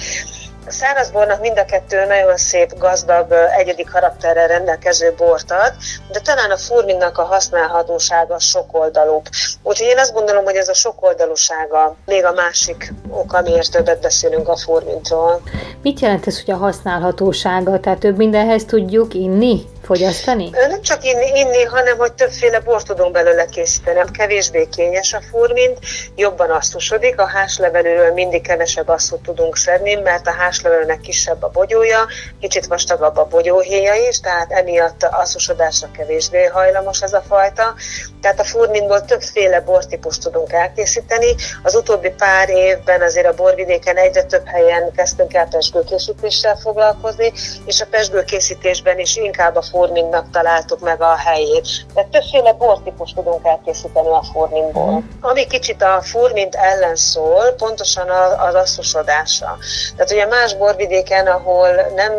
A 0.68 0.72
szárazbornak 0.72 1.42
mind 1.42 1.58
a 1.58 1.66
kettő 1.66 2.06
nagyon 2.06 2.38
szép, 2.38 2.78
gazdag, 2.78 3.34
egyedi 3.58 3.84
karakterrel 3.84 4.48
rendelkező 4.48 5.14
bort 5.18 5.52
ad, 5.52 5.74
de 6.12 6.20
talán 6.20 6.52
a 6.52 6.58
furminnak 6.58 7.18
a 7.18 7.24
használhatósága 7.24 8.40
sokoldalúbb. 8.40 9.28
Úgyhogy 9.64 9.88
én 9.88 9.98
azt 9.98 10.14
gondolom, 10.14 10.44
hogy 10.44 10.56
ez 10.56 10.68
a 10.68 10.74
sokoldalúsága 10.74 11.96
még 12.06 12.26
a 12.26 12.32
másik 12.32 12.94
ok, 13.10 13.34
amiért 13.34 13.72
többet 13.72 14.02
beszélünk 14.02 14.48
a 14.48 14.56
furmintról. 14.56 15.42
Mit 15.82 16.00
jelent 16.00 16.28
ez, 16.28 16.44
hogy 16.44 16.54
a 16.54 16.58
használhatósága? 16.58 17.80
Tehát 17.80 18.00
több 18.00 18.18
mindenhez 18.18 18.66
tudjuk 18.66 19.14
inni? 19.14 19.62
Fogyasztani? 19.86 20.50
Nem 20.50 20.82
csak 20.82 21.04
inni, 21.04 21.40
inni, 21.40 21.64
hanem 21.64 21.98
hogy 21.98 22.14
többféle 22.14 22.60
bort 22.60 22.86
tudunk 22.86 23.12
belőle 23.12 23.46
készíteni. 23.46 24.00
Kevésbé 24.12 24.68
kényes 24.76 25.14
a 25.14 25.22
furmint, 25.32 25.80
jobban 26.16 26.50
asszusodik, 26.50 27.20
a 27.20 27.28
háslevelőről 27.28 28.14
mindig 28.14 28.42
kevesebb 28.42 28.88
asszút 28.88 29.22
tudunk 29.22 29.58
szedni, 29.58 29.96
mert 29.96 30.28
a 30.28 30.32
háslevelőnek 30.32 31.00
kisebb 31.00 31.44
a 31.44 31.50
bogyója, 31.50 32.08
kicsit 32.40 32.66
vastagabb 32.66 33.18
a 33.18 33.26
bogyóhéja 33.26 33.94
is, 34.10 34.20
tehát 34.20 34.52
emiatt 34.52 35.04
asszusodásra 35.04 35.92
kevésbé 35.98 36.44
hajlamos 36.44 37.02
ez 37.02 37.14
a 37.14 37.24
fajta. 37.28 37.74
Tehát 38.22 38.40
a 38.40 38.44
furmintból 38.44 39.06
többféle 39.06 39.62
bortípust 39.62 40.22
tudunk 40.22 40.52
elkészíteni. 40.52 41.36
Az 41.64 41.76
utóbbi 41.76 42.10
pár 42.10 42.50
évben 42.50 43.02
azért 43.02 43.28
a 43.28 43.34
borvidéken 43.34 43.98
egyre 43.98 44.24
több 44.24 44.46
helyen 44.46 44.92
kezdtünk 44.96 45.34
el 45.34 45.48
pesgőkészítéssel 45.48 46.56
foglalkozni, 46.56 47.32
és 47.66 47.82
a 47.82 47.86
pesgőkészítésben 47.86 49.00
is 49.00 49.16
inkább 49.16 49.56
a 49.56 49.62
formingnak 49.76 50.30
találtuk 50.32 50.80
meg 50.80 51.02
a 51.02 51.16
helyét. 51.16 51.68
De 51.94 52.08
többféle 52.12 52.54
bortípus 52.54 53.14
tudunk 53.14 53.46
elkészíteni 53.46 54.08
a 54.08 54.24
formingból. 54.34 54.92
Mm. 54.92 54.98
Ami 55.22 55.48
kicsit 55.48 55.82
a 55.82 56.02
furmint 56.02 56.56
ellen 56.56 56.96
szól, 56.96 57.52
pontosan 57.58 58.10
az 58.38 58.54
asszusodása. 58.54 59.58
Tehát 59.96 60.12
ugye 60.12 60.26
más 60.26 60.56
borvidéken, 60.58 61.28
ahol 61.28 61.70
nem 61.96 62.12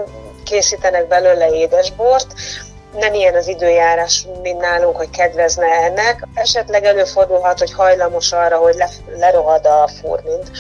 készítenek 0.45 1.09
belőle 1.09 1.49
édesbort, 1.49 2.27
nem 2.99 3.15
ilyen 3.15 3.35
az 3.35 3.49
időjárás, 3.49 4.27
mint 4.43 4.61
nálunk, 4.61 4.97
hogy 4.97 5.11
kedvezne 5.11 5.67
ennek. 5.67 6.27
Esetleg 6.35 6.85
előfordulhat, 6.85 7.59
hogy 7.59 7.73
hajlamos 7.73 8.33
arra, 8.33 8.57
hogy 8.57 8.75
le, 8.75 8.89
lerohad 9.17 9.67
a 9.67 9.89
furmint. 10.01 10.51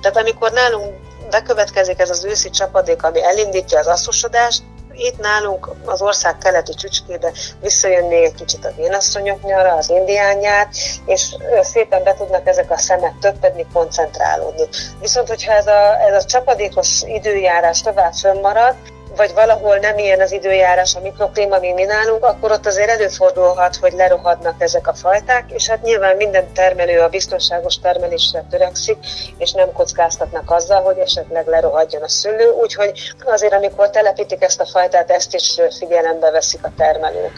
Tehát 0.00 0.16
amikor 0.16 0.52
nálunk 0.52 0.94
bekövetkezik 1.30 2.00
ez 2.00 2.10
az 2.10 2.24
őszi 2.24 2.50
csapadék, 2.50 3.02
ami 3.02 3.24
elindítja 3.24 3.78
az 3.78 3.86
asszusodást, 3.86 4.62
itt 4.96 5.18
nálunk 5.18 5.70
az 5.84 6.02
ország 6.02 6.38
keleti 6.38 6.74
csücskébe 6.74 7.32
visszajön 7.60 8.04
még 8.04 8.22
egy 8.22 8.34
kicsit 8.34 8.64
a 8.64 8.72
vénasszonyok 8.76 9.42
nyara, 9.42 9.72
az 9.72 9.90
indián 9.90 10.36
nyár, 10.36 10.68
és 11.06 11.36
szépen 11.60 12.02
be 12.02 12.14
tudnak 12.14 12.46
ezek 12.46 12.70
a 12.70 12.78
szemek 12.78 13.14
többedni, 13.20 13.66
koncentrálódni. 13.72 14.68
Viszont, 15.00 15.28
hogyha 15.28 15.52
ez 15.52 15.66
a, 15.66 16.00
ez 16.00 16.24
a 16.24 16.26
csapadékos 16.26 17.02
időjárás 17.06 17.82
tovább 17.82 18.12
fönnmarad, 18.12 18.74
vagy 19.16 19.34
valahol 19.34 19.76
nem 19.76 19.98
ilyen 19.98 20.20
az 20.20 20.32
időjárás, 20.32 20.94
a 20.94 21.00
mikroklíma, 21.00 21.58
mint 21.58 21.74
mi 21.74 21.84
nálunk, 21.84 22.24
akkor 22.24 22.50
ott 22.50 22.66
azért 22.66 22.90
előfordulhat, 22.90 23.76
hogy 23.76 23.92
lerohadnak 23.92 24.54
ezek 24.58 24.88
a 24.88 24.94
fajták, 24.94 25.44
és 25.52 25.68
hát 25.68 25.82
nyilván 25.82 26.16
minden 26.16 26.52
termelő 26.52 27.00
a 27.00 27.08
biztonságos 27.08 27.78
termelésre 27.78 28.44
törekszik, 28.50 28.96
és 29.38 29.52
nem 29.52 29.72
kockáztatnak 29.72 30.50
azzal, 30.50 30.82
hogy 30.82 30.98
esetleg 30.98 31.46
lerohadjon 31.46 32.02
a 32.02 32.08
szülő, 32.08 32.50
úgyhogy 32.62 32.90
azért, 33.24 33.52
amikor 33.52 33.90
telepítik 33.90 34.42
ezt 34.42 34.60
a 34.60 34.66
fajtát, 34.66 35.10
ezt 35.10 35.34
is 35.34 35.60
figyelembe 35.78 36.30
veszik 36.30 36.64
a 36.64 36.70
termelők. 36.76 37.32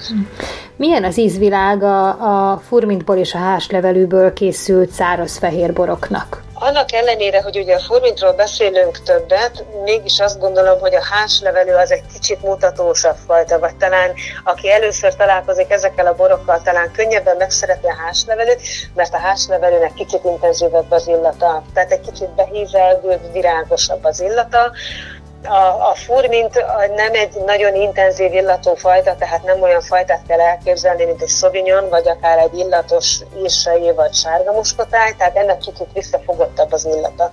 Milyen 0.77 1.05
az 1.05 1.19
ízvilága 1.19 2.11
a 2.11 2.59
furmintból 2.59 3.17
és 3.17 3.35
a 3.35 3.39
háslevelűből 3.39 4.33
készült 4.33 4.91
száraz 4.91 5.39
fehér 5.39 5.73
boroknak? 5.73 6.47
Annak 6.61 6.93
ellenére, 6.93 7.43
hogy 7.43 7.59
ugye 7.59 7.75
a 7.75 7.81
formintról 7.81 8.33
beszélünk 8.33 9.03
többet, 9.03 9.65
mégis 9.85 10.19
azt 10.21 10.39
gondolom, 10.39 10.79
hogy 10.81 10.95
a 10.95 11.05
háslevelő 11.05 11.75
az 11.75 11.91
egy 11.93 12.03
kicsit 12.13 12.43
mutatósabb 12.43 13.17
fajta, 13.27 13.59
vagy 13.59 13.77
talán 13.77 14.13
aki 14.45 14.71
először 14.71 15.15
találkozik 15.15 15.71
ezekkel 15.71 16.07
a 16.07 16.15
borokkal, 16.15 16.63
talán 16.63 16.93
könnyebben 16.93 17.37
megszereti 17.37 17.87
a 17.87 17.97
háslevelőt, 18.05 18.61
mert 18.95 19.15
a 19.15 19.19
háslevelőnek 19.19 19.95
kicsit 19.95 20.25
intenzívebb 20.25 20.91
az 20.91 21.07
illata, 21.07 21.63
tehát 21.75 21.93
egy 21.93 22.01
kicsit 22.01 22.29
behízelgőbb, 22.29 23.33
virágosabb 23.33 24.05
az 24.05 24.21
illata, 24.21 24.73
a, 25.45 25.89
a 25.91 25.95
furmint 25.95 26.65
nem 26.97 27.15
egy 27.15 27.35
nagyon 27.47 27.75
intenzív 27.75 28.33
illatú 28.33 28.75
fajta, 28.75 29.15
tehát 29.17 29.43
nem 29.43 29.63
olyan 29.63 29.81
fajtát 29.81 30.23
kell 30.27 30.41
elképzelni, 30.41 31.05
mint 31.05 31.23
egy 31.23 31.29
szovignon, 31.29 31.89
vagy 31.89 32.09
akár 32.09 32.39
egy 32.39 32.59
illatos 32.59 33.21
írsai, 33.43 33.93
vagy 33.93 34.15
sárga 34.15 34.53
muskotáj, 34.53 35.15
tehát 35.19 35.37
ennek 35.37 35.59
kicsit 35.59 35.89
visszafogottabb 35.93 36.73
az 36.73 36.85
illata. 36.85 37.31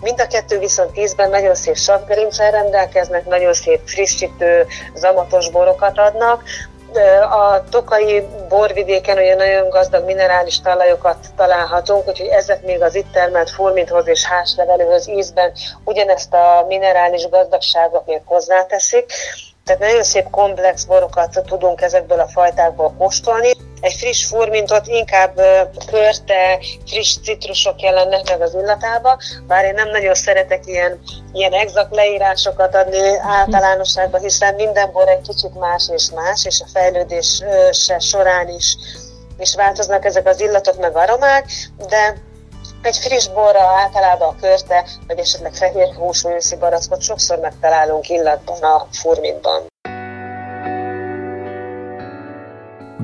Mind 0.00 0.20
a 0.20 0.26
kettő 0.26 0.58
viszont 0.58 0.92
tízben 0.92 1.30
nagyon 1.30 1.54
szép 1.54 1.76
savgerincsel 1.76 2.50
rendelkeznek, 2.50 3.26
nagyon 3.26 3.52
szép 3.52 3.80
frissítő, 3.84 4.66
zamatos 4.94 5.50
borokat 5.50 5.98
adnak, 5.98 6.42
a 7.30 7.64
tokai 7.70 8.26
borvidéken 8.48 9.16
olyan 9.16 9.36
nagyon 9.36 9.68
gazdag 9.68 10.04
minerális 10.04 10.60
talajokat 10.60 11.16
találhatunk, 11.36 12.08
úgyhogy 12.08 12.26
ezek 12.26 12.62
még 12.62 12.82
az 12.82 12.94
itt 12.94 13.12
termelt 13.12 13.50
furminthoz 13.50 14.08
és 14.08 14.24
házlevelőhöz 14.24 15.08
ízben 15.08 15.52
ugyanezt 15.84 16.34
a 16.34 16.64
minerális 16.68 17.28
gazdagságot 17.28 18.06
még 18.06 18.20
hozzáteszik. 18.24 19.12
Tehát 19.64 19.80
nagyon 19.80 20.02
szép 20.02 20.30
komplex 20.30 20.84
borokat 20.84 21.42
tudunk 21.46 21.80
ezekből 21.80 22.20
a 22.20 22.28
fajtákból 22.28 22.94
kóstolni. 22.98 23.50
Egy 23.80 23.92
friss 23.92 24.26
furmintot 24.26 24.86
inkább 24.86 25.40
körte, 25.86 26.58
friss 26.86 27.16
citrusok 27.22 27.80
jelennek 27.80 28.28
meg 28.28 28.40
az 28.40 28.54
illatába, 28.54 29.18
bár 29.46 29.64
én 29.64 29.74
nem 29.74 29.88
nagyon 29.88 30.14
szeretek 30.14 30.66
ilyen, 30.66 31.00
ilyen 31.32 31.52
exakt 31.52 31.94
leírásokat 31.94 32.74
adni 32.74 33.18
általánosságban, 33.18 34.20
hiszen 34.20 34.54
minden 34.54 34.92
bor 34.92 35.08
egy 35.08 35.20
kicsit 35.20 35.54
más 35.54 35.88
és 35.94 36.10
más, 36.14 36.44
és 36.44 36.60
a 36.60 36.68
fejlődés 36.72 37.42
során 37.98 38.48
is, 38.48 38.76
is 39.38 39.54
változnak 39.54 40.04
ezek 40.04 40.26
az 40.26 40.40
illatok 40.40 40.78
meg 40.78 40.96
aromák, 40.96 41.46
de 41.88 42.14
egy 42.84 42.96
friss 42.96 43.28
borra 43.28 43.60
általában 43.82 44.28
a 44.28 44.40
körte, 44.40 44.84
vagy 45.06 45.18
esetleg 45.18 45.54
fehér 45.54 45.94
húsú 45.94 46.28
őszi 46.28 46.56
barackot 46.56 47.00
sokszor 47.00 47.38
megtalálunk 47.38 48.08
illatban 48.08 48.62
a 48.62 48.86
furmintban. 48.90 49.62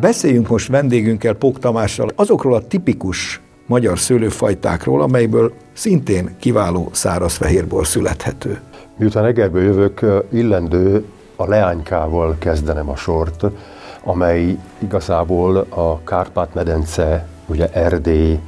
Beszéljünk 0.01 0.49
most 0.49 0.69
vendégünkkel, 0.69 1.35
Pók 1.35 1.59
Tamással 1.59 2.09
azokról 2.17 2.55
a 2.55 2.67
tipikus 2.67 3.41
magyar 3.67 3.99
szőlőfajtákról, 3.99 5.03
amelyből 5.03 5.53
szintén 5.73 6.37
kiváló 6.41 6.89
száraz 6.93 7.37
fehérbor 7.37 7.87
születhető. 7.87 8.61
Miután 8.97 9.25
Egerből 9.25 9.63
jövök, 9.63 10.25
illendő 10.33 11.05
a 11.37 11.47
leánykával 11.47 12.37
kezdenem 12.39 12.89
a 12.89 12.97
sort, 12.97 13.45
amely 14.05 14.57
igazából 14.79 15.57
a 15.57 16.03
Kárpát-medence, 16.03 17.27
ugye 17.47 17.69
Erdély, 17.73 18.41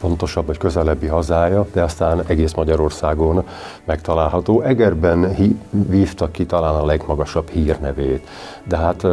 pontosabb 0.00 0.46
vagy 0.46 0.58
közelebbi 0.58 1.06
hazája, 1.06 1.66
de 1.72 1.82
aztán 1.82 2.22
egész 2.26 2.54
Magyarországon 2.54 3.44
megtalálható. 3.84 4.60
Egerben 4.60 5.36
vívta 5.70 6.30
ki 6.30 6.46
talán 6.46 6.74
a 6.74 6.84
legmagasabb 6.84 7.48
hírnevét, 7.48 8.28
de 8.64 8.76
hát 8.76 9.06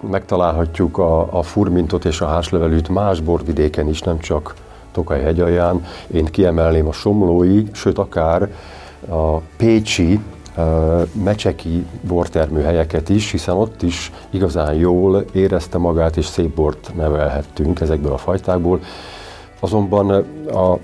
megtalálhatjuk 0.00 0.98
a, 0.98 1.38
a 1.38 1.42
furmintot 1.42 2.04
és 2.04 2.20
a 2.20 2.26
háslevelűt 2.26 2.88
más 2.88 3.20
borvidéken 3.20 3.88
is, 3.88 4.00
nem 4.00 4.18
csak 4.18 4.54
Tokaj 4.92 5.20
hegyalján. 5.20 5.84
Én 6.06 6.24
kiemelném 6.24 6.86
a 6.86 6.92
somlói, 6.92 7.64
sőt 7.72 7.98
akár 7.98 8.48
a 9.08 9.36
pécsi, 9.56 10.20
mecseki 11.12 11.86
bortermőhelyeket 12.02 13.08
is, 13.08 13.30
hiszen 13.30 13.54
ott 13.54 13.82
is 13.82 14.12
igazán 14.30 14.74
jól 14.74 15.24
érezte 15.32 15.78
magát, 15.78 16.16
és 16.16 16.26
szép 16.26 16.54
bort 16.54 16.90
nevelhettünk 16.96 17.80
ezekből 17.80 18.12
a 18.12 18.16
fajtákból. 18.16 18.80
Azonban 19.60 20.10
a 20.52 20.78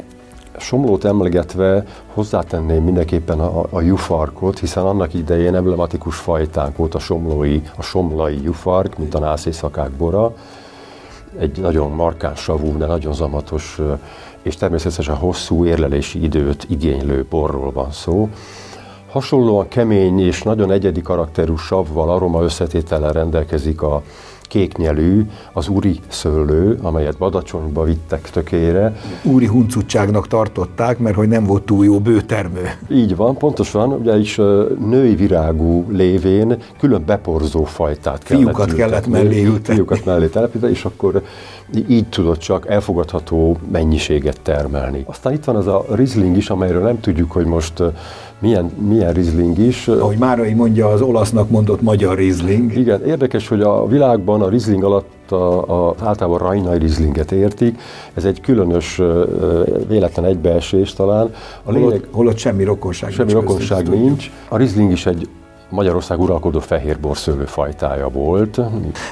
Somlót 0.59 1.05
emlegetve 1.05 1.85
hozzátenném 2.13 2.85
mindenképpen 2.85 3.41
a, 3.41 3.67
a 3.71 3.81
jufarkot, 3.81 4.59
hiszen 4.59 4.85
annak 4.85 5.15
idején 5.15 5.55
emblematikus 5.55 6.17
fajtánk 6.17 6.77
volt 6.77 6.95
a 6.95 6.99
somlói, 6.99 7.61
a 7.77 7.83
somlai 7.83 8.43
jufark, 8.43 8.99
mint 8.99 9.15
a 9.15 9.19
nászészakák 9.19 9.91
bora. 9.91 10.35
Egy 11.39 11.61
nagyon 11.61 11.91
markáns 11.91 12.41
savú, 12.41 12.79
de 12.79 12.87
nagyon 12.87 13.13
zamatos 13.13 13.81
és 14.43 14.57
természetesen 14.57 15.17
hosszú 15.17 15.65
érlelési 15.65 16.23
időt 16.23 16.67
igénylő 16.69 17.27
borról 17.31 17.73
van 17.73 17.91
szó. 17.91 18.29
Hasonlóan 19.11 19.69
kemény 19.69 20.21
és 20.21 20.43
nagyon 20.43 20.71
egyedi 20.71 21.03
karakterű 21.03 21.55
savval, 21.57 22.11
aroma 22.11 22.43
összetétellel 22.43 23.13
rendelkezik 23.13 23.83
a 23.83 24.03
kéknyelű, 24.55 25.27
az 25.53 25.69
úri 25.69 26.01
szőlő, 26.09 26.79
amelyet 26.83 27.19
Badacsonyba 27.19 27.85
vittek 27.85 28.31
tökére. 28.31 28.97
Úri 29.23 29.47
huncutságnak 29.47 30.29
tartották, 30.29 30.99
mert 30.99 31.17
hogy 31.17 31.29
nem 31.29 31.45
volt 31.45 31.63
túl 31.63 31.85
jó 31.85 31.99
bőtermő. 32.01 32.71
Így 32.91 33.17
van, 33.17 33.37
pontosan, 33.37 33.93
ugye 33.93 34.17
is 34.19 34.37
női 34.89 35.15
virágú 35.15 35.85
lévén 35.91 36.57
külön 36.79 37.03
beporzó 37.07 37.65
fajtát 37.65 38.23
kellett 38.23 38.43
Fiúkat 38.43 38.69
ültetni, 38.69 38.77
kellett 38.77 39.07
mellé 39.07 39.45
ültetni. 39.45 39.75
Fiúkat 39.75 40.05
mellé 40.05 40.27
telepíteni, 40.27 40.73
és 40.73 40.85
akkor 40.85 41.23
így 41.89 42.09
tudott 42.09 42.39
csak 42.39 42.71
elfogadható 42.71 43.57
mennyiséget 43.73 44.41
termelni. 44.43 45.05
Aztán 45.07 45.33
itt 45.33 45.45
van 45.45 45.57
az 45.57 45.67
a 45.67 45.85
Riesling 45.91 46.37
is, 46.37 46.51
amelyről 46.51 46.83
nem 46.83 47.01
tudjuk, 47.01 47.33
hogy 47.33 47.47
most 47.47 47.83
milyen, 48.45 48.65
milyen 48.89 49.13
Riesling 49.13 49.59
is. 49.59 49.89
Ahogy 49.89 50.19
Márai 50.19 50.53
mondja, 50.53 50.89
az 50.89 51.01
olasznak 51.01 51.51
mondott 51.51 51.83
magyar 51.83 52.17
Riesling. 52.17 52.77
Igen, 52.77 53.05
érdekes, 53.05 53.49
hogy 53.49 53.61
a 53.61 53.87
világban 53.87 54.43
a 54.43 54.49
Riesling 54.49 54.85
alatt 54.85 55.31
a, 55.31 55.89
a, 55.89 55.95
általában 56.03 56.39
Rajnai 56.39 56.79
Rieslinget 56.79 57.33
értik. 57.33 57.81
Ez 58.15 58.25
egy 58.25 58.41
különös 58.41 59.01
véletlen 59.89 60.25
egybeesés 60.25 60.93
talán. 60.93 61.35
A 61.63 61.73
lényeg, 61.73 61.89
holott, 61.89 62.09
holott 62.13 62.37
semmi 62.37 62.65
rokonság 62.65 63.11
semmi 63.13 63.33
nincs. 63.33 63.45
rokonság 63.45 63.89
nincs. 63.89 64.31
A 64.49 64.57
Riesling 64.57 64.91
is 64.93 65.07
egy 65.07 65.29
Magyarország 65.71 66.21
uralkodó 66.21 66.59
fehérbor 66.59 67.17
szőlőfajtája 67.17 68.09
volt. 68.09 68.61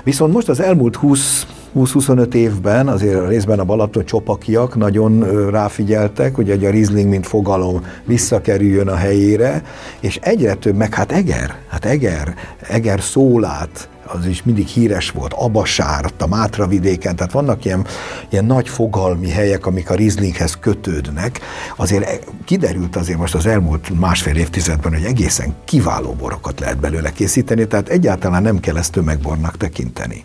Viszont 0.05 0.33
most 0.33 0.49
az 0.49 0.61
elmúlt 0.61 0.97
20 0.97 1.47
20-25 1.75 2.35
évben 2.35 2.89
azért 2.89 3.29
részben 3.29 3.59
a 3.59 3.65
Balaton 3.65 4.05
csopakiak 4.05 4.77
nagyon 4.77 5.21
ráfigyeltek, 5.51 6.35
hogy 6.35 6.51
egy 6.51 6.65
a 6.65 6.71
Riesling, 6.71 7.09
mint 7.09 7.27
fogalom 7.27 7.85
visszakerüljön 8.05 8.89
a 8.89 8.95
helyére, 8.95 9.63
és 10.01 10.19
egyre 10.23 10.55
több, 10.55 10.77
meg 10.77 10.95
hát 10.95 11.13
Eger, 11.13 11.57
hát 11.69 11.85
Eger, 11.85 12.35
Eger 12.69 13.01
szólát, 13.01 13.89
az 14.07 14.27
is 14.27 14.43
mindig 14.43 14.67
híres 14.67 15.11
volt, 15.11 15.33
Abasár, 15.33 16.05
a 16.19 16.27
Mátra 16.27 16.67
vidéken, 16.67 17.17
tehát 17.17 17.33
vannak 17.33 17.65
ilyen, 17.65 17.87
ilyen 18.29 18.45
nagy 18.45 18.69
fogalmi 18.69 19.29
helyek, 19.29 19.67
amik 19.67 19.91
a 19.91 19.95
Rieslinghez 19.95 20.59
kötődnek. 20.61 21.41
Azért 21.77 22.05
e, 22.05 22.19
kiderült 22.45 22.97
azért 22.97 23.19
most 23.19 23.35
az 23.35 23.47
elmúlt 23.47 23.99
másfél 24.01 24.37
évtizedben, 24.37 24.93
hogy 24.93 25.05
egészen 25.05 25.55
kiváló 25.65 26.13
borokat 26.13 26.61
lehet 26.61 26.79
belőle 26.81 27.13
készíteni, 27.13 27.67
tehát 27.67 27.89
egyáltalán 27.89 28.43
nem 28.43 28.61
kell 28.61 28.77
ezt 28.77 28.93
tömegbornak 28.93 29.57
tekinteni. 29.57 30.25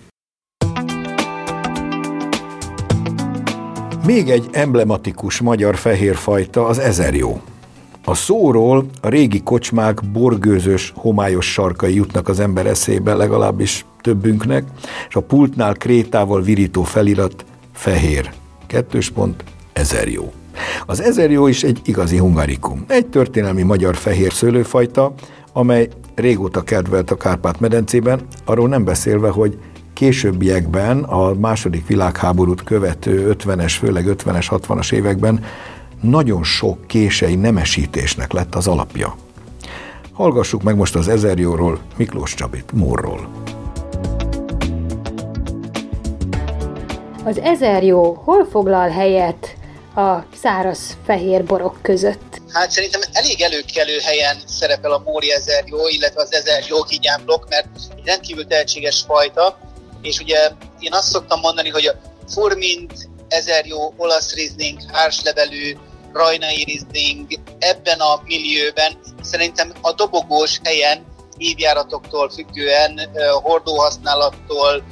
Még 4.08 4.30
egy 4.30 4.48
emblematikus 4.52 5.42
magyar 5.42 5.76
fehérfajta 5.76 6.66
az 6.66 6.80
ezerjó. 6.80 7.42
A 8.06 8.14
szóról 8.14 8.86
a 9.02 9.10
régi 9.10 9.44
kocsmák 9.44 10.12
borgőzös, 10.12 10.94
homályos 10.96 11.52
sarkai 11.52 11.96
jutnak 11.96 12.28
az 12.28 12.40
ember 12.40 12.66
eszébe, 12.66 13.14
legalábbis 13.14 13.86
többünknek, 14.02 14.64
és 15.10 15.16
a 15.16 15.22
pultnál 15.22 15.74
krétával 15.74 16.42
virító 16.42 16.84
felirat 16.84 17.46
fehér. 17.74 18.30
Kettős 18.68 19.10
pont, 19.10 19.44
ezerjó. 19.74 20.32
Az 20.86 21.02
ezerjó 21.02 21.48
is 21.48 21.64
egy 21.64 21.82
igazi 21.86 22.18
hungarikum. 22.18 22.86
Egy 22.88 23.08
történelmi 23.08 23.64
magyar 23.64 23.96
fehér 23.96 24.34
szőlőfajta, 24.34 25.14
amely 25.54 25.90
régóta 26.16 26.62
kedvelt 26.62 27.12
a 27.12 27.18
Kárpát-medencében, 27.18 28.22
arról 28.46 28.68
nem 28.68 28.84
beszélve, 28.84 29.30
hogy 29.30 29.58
későbbiekben, 29.98 31.04
a 31.04 31.34
második 31.34 31.88
világháborút 31.88 32.64
követő 32.64 33.36
50-es, 33.40 33.76
főleg 33.80 34.06
50-es, 34.08 34.46
60-as 34.50 34.94
években 34.94 35.46
nagyon 36.02 36.44
sok 36.44 36.88
kései 36.88 37.36
nemesítésnek 37.36 38.32
lett 38.32 38.56
az 38.56 38.68
alapja. 38.68 39.16
Hallgassuk 40.14 40.64
meg 40.64 40.76
most 40.76 40.96
az 40.96 41.08
ezerjóról, 41.08 41.80
Miklós 41.96 42.34
Csabit, 42.34 42.72
Mórról. 42.72 43.30
Az 47.24 47.40
ezerjó 47.40 48.22
hol 48.24 48.48
foglal 48.52 48.90
helyet 48.90 49.56
a 49.96 50.18
száraz 50.42 50.98
fehér 51.06 51.44
borok 51.44 51.80
között? 51.82 52.42
Hát 52.52 52.72
szerintem 52.72 53.02
elég 53.12 53.42
előkelő 53.42 53.98
helyen 54.00 54.38
szerepel 54.46 54.92
a 54.92 55.02
Móri 55.06 55.32
ezerjó, 55.32 55.88
illetve 55.88 56.22
az 56.22 56.34
ezerjó 56.34 56.84
kigyámblok, 56.84 57.48
mert 57.50 57.68
egy 57.96 58.06
rendkívül 58.06 58.48
tehetséges 58.48 59.04
fajta, 59.08 59.58
és 60.02 60.20
ugye 60.20 60.52
én 60.80 60.94
azt 60.94 61.10
szoktam 61.10 61.40
mondani, 61.40 61.70
hogy 61.70 61.86
a 61.86 61.96
Furmint, 62.30 62.94
Ezerjó, 63.28 63.94
olasz 63.98 64.34
Riesling, 64.34 64.80
hárslevelű, 64.92 65.78
rajnai 66.14 66.64
rizling, 66.64 67.28
ebben 67.60 68.00
a 68.00 68.22
millióben 68.24 68.98
szerintem 69.22 69.72
a 69.82 69.94
dobogós 69.94 70.60
helyen 70.64 71.06
évjáratoktól 71.38 72.30
függően, 72.30 73.10
hordóhasználattól 73.42 74.84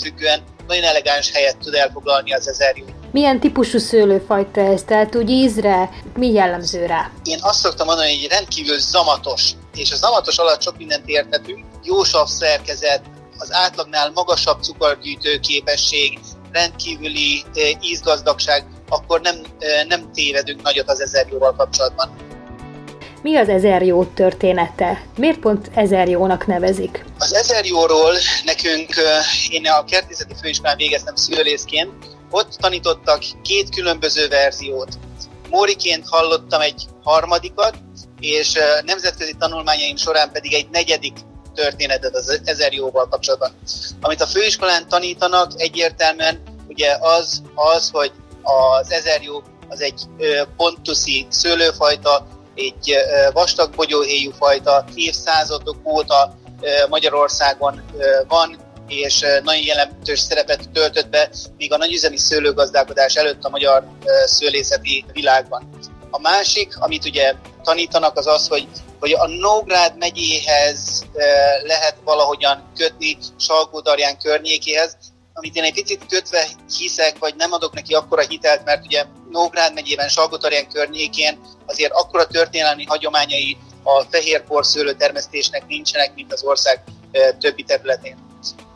függően 0.00 0.42
nagyon 0.66 0.84
elegáns 0.84 1.32
helyet 1.32 1.56
tud 1.58 1.74
elfoglalni 1.74 2.32
az 2.32 2.48
ezerjú. 2.48 2.84
Milyen 3.12 3.40
típusú 3.40 3.78
szőlőfajta 3.78 4.60
ez? 4.60 4.82
Tehát 4.82 5.14
úgy 5.16 5.30
ízre, 5.30 5.90
mi 6.16 6.32
jellemző 6.32 6.86
rá? 6.86 7.10
Én 7.24 7.38
azt 7.40 7.58
szoktam 7.58 7.86
mondani, 7.86 8.20
hogy 8.20 8.30
rendkívül 8.30 8.78
zamatos, 8.78 9.50
és 9.74 9.92
a 9.92 9.96
zamatos 9.96 10.38
alatt 10.38 10.62
sok 10.62 10.76
mindent 10.76 11.08
értetünk. 11.08 11.64
Jó 11.82 12.02
sav 12.02 12.26
szerkezet, 12.26 13.02
az 13.42 13.52
átlagnál 13.52 14.10
magasabb 14.14 14.62
cukorgyűjtő 14.62 15.38
képesség, 15.38 16.18
rendkívüli 16.52 17.44
ízgazdagság, 17.80 18.66
akkor 18.88 19.20
nem, 19.20 19.36
nem 19.88 20.12
tévedünk 20.12 20.62
nagyot 20.62 20.90
az 20.90 21.00
ezerjóval 21.00 21.54
kapcsolatban. 21.54 22.10
Mi 23.22 23.36
az 23.36 23.48
ezer 23.48 23.82
jó 23.82 24.04
története? 24.04 25.02
Miért 25.16 25.38
pont 25.38 25.70
ezer 25.74 26.08
jónak 26.08 26.46
nevezik? 26.46 27.04
Az 27.18 27.32
ezer 27.34 27.64
jóról 27.64 28.14
nekünk, 28.44 28.94
én 29.50 29.66
a 29.66 29.84
kertészeti 29.84 30.34
főiskolán 30.40 30.76
végeztem 30.76 31.14
szülőlészként, 31.14 31.92
ott 32.30 32.52
tanítottak 32.60 33.22
két 33.42 33.74
különböző 33.74 34.28
verziót. 34.28 34.98
Móriként 35.50 36.04
hallottam 36.08 36.60
egy 36.60 36.82
harmadikat, 37.02 37.74
és 38.20 38.58
nemzetközi 38.84 39.34
tanulmányaim 39.38 39.96
során 39.96 40.30
pedig 40.32 40.54
egy 40.54 40.68
negyedik 40.70 41.12
történetet 41.54 42.14
az 42.14 42.40
ezer 42.44 42.72
jóval 42.72 43.08
kapcsolatban. 43.08 43.52
Amit 44.00 44.20
a 44.20 44.26
főiskolán 44.26 44.88
tanítanak 44.88 45.52
egyértelműen, 45.56 46.42
ugye 46.68 46.96
az, 47.00 47.42
az 47.54 47.90
hogy 47.90 48.12
az 48.42 48.92
ezer 48.92 49.22
jó 49.22 49.42
az 49.68 49.80
egy 49.80 50.02
pontuszi 50.56 51.26
szőlőfajta, 51.30 52.26
egy 52.54 52.94
vastag 53.32 53.74
bogyóhéjú 53.74 54.30
fajta 54.30 54.84
évszázadok 54.94 55.76
óta 55.84 56.34
Magyarországon 56.88 57.82
van, 58.28 58.56
és 58.88 59.20
nagyon 59.42 59.62
jelentős 59.62 60.20
szerepet 60.20 60.70
töltött 60.72 61.08
be 61.08 61.30
még 61.56 61.72
a 61.72 61.76
nagyüzemi 61.76 62.16
szőlőgazdálkodás 62.16 63.14
előtt 63.14 63.44
a 63.44 63.48
magyar 63.48 63.84
szőlészeti 64.24 65.04
világban. 65.12 65.68
A 66.10 66.20
másik, 66.20 66.78
amit 66.78 67.04
ugye 67.04 67.34
tanítanak, 67.62 68.16
az 68.16 68.26
az, 68.26 68.48
hogy, 68.48 68.68
hogy 69.02 69.12
a 69.12 69.26
Nógrád 69.26 69.96
megyéhez 69.96 71.04
lehet 71.62 71.96
valahogyan 72.04 72.70
kötni 72.76 73.18
Salgódarján 73.38 74.18
környékéhez, 74.18 74.96
amit 75.32 75.56
én 75.56 75.62
egy 75.62 75.72
picit 75.72 76.06
kötve 76.08 76.46
hiszek, 76.78 77.18
vagy 77.18 77.34
nem 77.36 77.52
adok 77.52 77.74
neki 77.74 77.94
akkora 77.94 78.22
hitelt, 78.22 78.64
mert 78.64 78.84
ugye 78.84 79.04
Nógrád 79.30 79.74
megyében, 79.74 80.08
Salgotarján 80.08 80.68
környékén 80.68 81.40
azért 81.66 81.92
akkora 81.92 82.26
történelmi 82.26 82.84
hagyományai 82.84 83.56
a 83.82 84.02
fehérpor 84.10 84.66
termesztésnek 84.98 85.66
nincsenek, 85.66 86.14
mint 86.14 86.32
az 86.32 86.42
ország 86.42 86.82
többi 87.38 87.62
területén. 87.62 88.18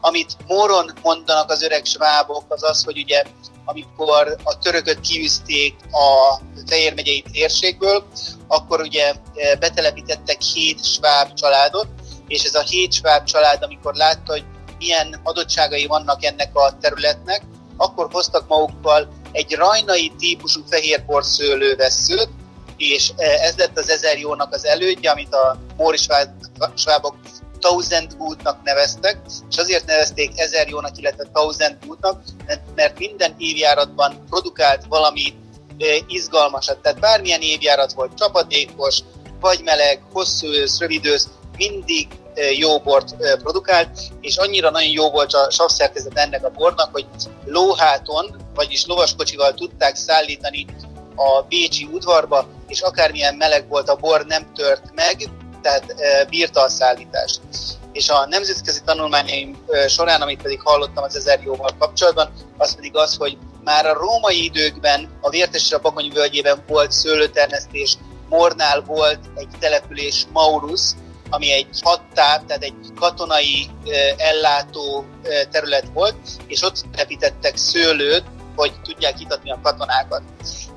Amit 0.01 0.37
Móron 0.47 0.93
mondanak 1.03 1.51
az 1.51 1.63
öreg 1.63 1.85
svábok, 1.85 2.45
az 2.49 2.63
az, 2.63 2.85
hogy 2.85 2.99
ugye 2.99 3.23
amikor 3.69 4.37
a 4.43 4.59
törököt 4.59 5.01
kiűzték 5.01 5.75
a 5.91 6.41
Fehér 6.67 6.95
megyei 6.95 7.25
térségből, 7.33 8.07
akkor 8.47 8.81
ugye 8.81 9.15
betelepítettek 9.59 10.41
hét 10.41 10.85
sváb 10.85 11.33
családot, 11.33 11.87
és 12.29 12.45
ez 12.45 12.55
a 12.55 12.61
hét 12.61 12.93
sváb 12.93 13.25
család, 13.25 13.63
amikor 13.63 13.95
látta, 13.95 14.33
hogy 14.33 14.45
milyen 14.79 15.21
adottságai 15.23 15.87
vannak 15.87 16.25
ennek 16.25 16.57
a 16.57 16.79
területnek, 16.81 17.43
akkor 17.77 18.09
hoztak 18.13 18.49
magukkal 18.49 19.09
egy 19.33 19.55
rajnai 19.55 20.13
típusú 20.19 20.63
fehérporszőlő 20.69 21.77
veszőt, 21.77 22.29
és 22.77 23.13
e, 23.17 23.25
ez 23.25 23.57
lett 23.57 23.79
az 23.79 23.91
ezer 23.91 24.19
jónak 24.19 24.55
az 24.55 24.65
elődje, 24.65 25.11
amit 25.11 25.35
a 25.35 25.59
móri 25.77 25.99
svábok 26.75 27.17
Thousand 27.61 28.17
Bootnak 28.17 28.63
neveztek, 28.63 29.19
és 29.51 29.57
azért 29.57 29.87
nevezték 29.87 30.39
ezer 30.39 30.69
jónak, 30.69 30.99
illetve 30.99 31.25
Thousand 31.33 31.77
Bootnak, 31.87 32.23
mert 32.75 32.99
minden 32.99 33.35
évjáratban 33.39 34.25
produkált 34.31 34.85
valami 34.89 35.35
izgalmasat. 36.07 36.79
Tehát 36.79 37.01
bármilyen 37.01 37.41
évjárat 37.41 37.93
volt, 37.93 38.15
csapadékos, 38.15 38.99
vagy 39.41 39.61
meleg, 39.65 40.03
hosszú 40.13 40.47
ősz, 40.47 40.79
rövid 40.79 41.07
ősz, 41.07 41.29
mindig 41.57 42.09
jó 42.57 42.79
bort 42.79 43.17
produkált, 43.43 43.99
és 44.21 44.37
annyira 44.37 44.71
nagyon 44.71 44.91
jó 44.91 45.11
volt 45.11 45.33
a 45.33 45.51
savszerkezet 45.51 46.19
ennek 46.19 46.45
a 46.45 46.51
bornak, 46.51 46.93
hogy 46.93 47.07
lóháton, 47.45 48.37
vagyis 48.55 48.87
lovaskocsival 48.87 49.55
tudták 49.55 49.97
szállítani 49.97 50.67
a 51.15 51.43
Bécsi 51.49 51.89
udvarba, 51.93 52.47
és 52.69 52.81
akármilyen 52.81 53.35
meleg 53.35 53.69
volt 53.69 53.89
a 53.89 53.97
bor, 53.97 54.25
nem 54.27 54.53
tört 54.55 54.95
meg, 54.95 55.31
tehát 55.63 55.95
bírta 56.29 56.61
a 56.61 56.69
szállítást. 56.69 57.41
És 57.93 58.09
a 58.09 58.27
nemzetközi 58.27 58.81
tanulmányaim 58.85 59.65
során, 59.89 60.23
amit 60.23 60.43
pedig 60.43 60.61
hallottam 60.61 61.05
az 61.05 61.17
ezer 61.17 61.41
jóval 61.43 61.71
kapcsolatban, 61.79 62.33
az 62.57 62.75
pedig 62.75 62.97
az, 62.97 63.17
hogy 63.17 63.39
már 63.65 63.87
a 63.87 63.99
római 63.99 64.45
időkben 64.45 65.19
a 65.21 65.31
Vértes 65.31 65.73
a 65.73 65.79
Bakony 65.79 66.11
völgyében 66.15 66.65
volt 66.67 66.93
szőlőtermesztés, 66.93 67.97
Mornál 68.29 68.81
volt 68.81 69.19
egy 69.35 69.49
település 69.59 70.27
Maurus, 70.33 70.81
ami 71.31 71.53
egy 71.53 71.81
hadtáv, 71.83 72.45
tehát 72.47 72.63
egy 72.63 72.75
katonai 72.99 73.71
ellátó 74.17 75.05
terület 75.51 75.87
volt, 75.93 76.17
és 76.47 76.63
ott 76.63 76.85
telepítettek 76.93 77.57
szőlőt, 77.57 78.25
hogy 78.57 78.73
tudják 78.83 79.21
itatni 79.21 79.51
a 79.51 79.61
katonákat. 79.63 80.23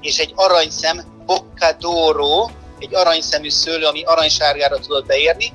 És 0.01 0.17
egy 0.17 0.31
aranyszem, 0.35 1.03
Boccadoro, 1.25 2.49
egy 2.79 2.95
aranyszemű 2.95 3.49
szőlő, 3.49 3.85
ami 3.85 4.03
aranysárgára 4.03 4.79
tudott 4.79 5.05
beérni, 5.05 5.53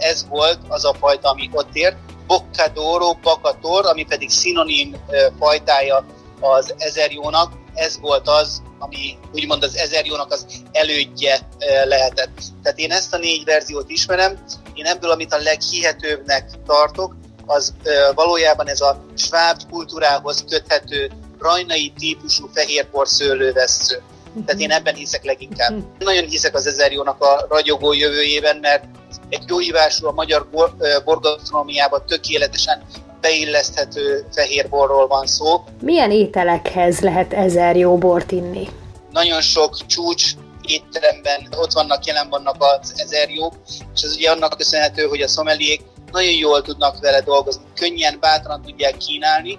ez 0.00 0.26
volt 0.28 0.58
az 0.68 0.84
a 0.84 0.94
fajta, 0.94 1.30
ami 1.30 1.50
ott 1.52 1.68
ért. 1.72 1.96
Boccadoro, 2.26 3.14
Bakator, 3.22 3.86
ami 3.86 4.04
pedig 4.04 4.30
szinonim 4.30 4.96
fajtája 5.38 6.06
az 6.40 6.74
ezerjónak, 6.78 7.52
ez 7.74 8.00
volt 8.00 8.28
az, 8.28 8.62
ami 8.78 9.18
úgymond 9.32 9.62
az 9.62 9.76
ezer 9.76 10.06
jónak 10.06 10.32
az 10.32 10.46
elődje 10.72 11.48
lehetett. 11.84 12.40
Tehát 12.62 12.78
én 12.78 12.92
ezt 12.92 13.14
a 13.14 13.18
négy 13.18 13.44
verziót 13.44 13.90
ismerem, 13.90 14.44
én 14.74 14.84
ebből, 14.84 15.10
amit 15.10 15.32
a 15.32 15.38
leghihetőbbnek 15.38 16.50
tartok, 16.66 17.16
az 17.46 17.74
valójában 18.14 18.68
ez 18.68 18.80
a 18.80 19.04
sváb 19.16 19.60
kultúrához 19.70 20.44
köthető 20.48 21.10
rajnai 21.38 21.92
típusú 21.98 22.50
fehérpor 22.54 23.08
szőlővessző. 23.08 24.02
Tehát 24.44 24.60
én 24.60 24.70
ebben 24.70 24.94
hiszek 24.94 25.24
leginkább. 25.24 25.74
Nagyon 25.98 26.24
hiszek 26.24 26.54
az 26.54 26.66
ezer 26.66 26.92
jónak 26.92 27.22
a 27.22 27.46
ragyogó 27.48 27.92
jövőjében, 27.92 28.56
mert 28.56 28.84
egy 29.28 29.42
jó 29.46 29.58
hívású 29.58 30.06
a 30.06 30.12
magyar 30.12 30.48
borgasztronómiában 31.04 32.02
tökéletesen 32.06 32.82
beilleszthető 33.20 34.26
fehérborról 34.32 35.06
van 35.06 35.26
szó. 35.26 35.64
Milyen 35.80 36.10
ételekhez 36.10 37.00
lehet 37.00 37.32
ezer 37.32 37.76
jó 37.76 37.98
bort 37.98 38.30
inni? 38.32 38.68
Nagyon 39.10 39.40
sok 39.40 39.86
csúcs 39.86 40.32
étteremben 40.62 41.48
ott 41.56 41.72
vannak, 41.72 42.04
jelen 42.04 42.28
vannak 42.28 42.56
az 42.58 42.92
ezer 42.96 43.30
jó, 43.30 43.46
és 43.94 44.02
ez 44.02 44.14
ugye 44.16 44.30
annak 44.30 44.56
köszönhető, 44.56 45.06
hogy 45.06 45.20
a 45.20 45.28
szomeliék 45.28 45.80
nagyon 46.12 46.32
jól 46.32 46.62
tudnak 46.62 47.00
vele 47.00 47.20
dolgozni, 47.20 47.62
könnyen, 47.74 48.16
bátran 48.20 48.62
tudják 48.62 48.96
kínálni, 48.96 49.58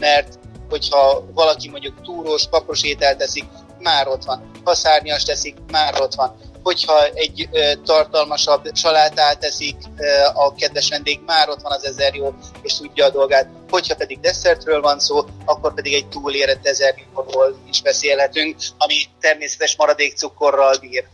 mert 0.00 0.38
hogyha 0.68 1.24
valaki 1.34 1.68
mondjuk 1.68 2.02
túrós, 2.02 2.48
kapros 2.50 2.82
ételt 2.82 3.18
teszik, 3.18 3.44
már 3.80 4.08
ott 4.08 4.24
van. 4.24 4.50
Ha 4.64 4.74
szárnyas 4.74 5.22
teszik, 5.22 5.56
már 5.70 6.00
ott 6.00 6.14
van 6.14 6.36
hogyha 6.68 7.06
egy 7.06 7.48
ö, 7.52 7.72
tartalmasabb 7.84 8.70
salátát 8.72 9.38
teszik 9.38 9.76
ö, 9.96 10.04
a 10.34 10.54
kedves 10.54 10.88
vendég, 10.88 11.20
már 11.26 11.48
ott 11.48 11.62
van 11.62 11.72
az 11.72 11.84
ezer 11.84 12.14
jó, 12.14 12.34
és 12.62 12.74
tudja 12.74 13.04
a 13.04 13.10
dolgát. 13.10 13.48
Hogyha 13.70 13.94
pedig 13.94 14.20
desszertről 14.20 14.80
van 14.80 14.98
szó, 14.98 15.24
akkor 15.44 15.74
pedig 15.74 15.94
egy 15.94 16.06
túlérett 16.06 16.66
ezer 16.66 16.94
jóról 17.14 17.58
is 17.70 17.82
beszélhetünk, 17.82 18.56
ami 18.78 18.94
természetes 19.20 19.76
maradék 19.76 20.16
cukorral 20.16 20.74
bír. 20.80 21.04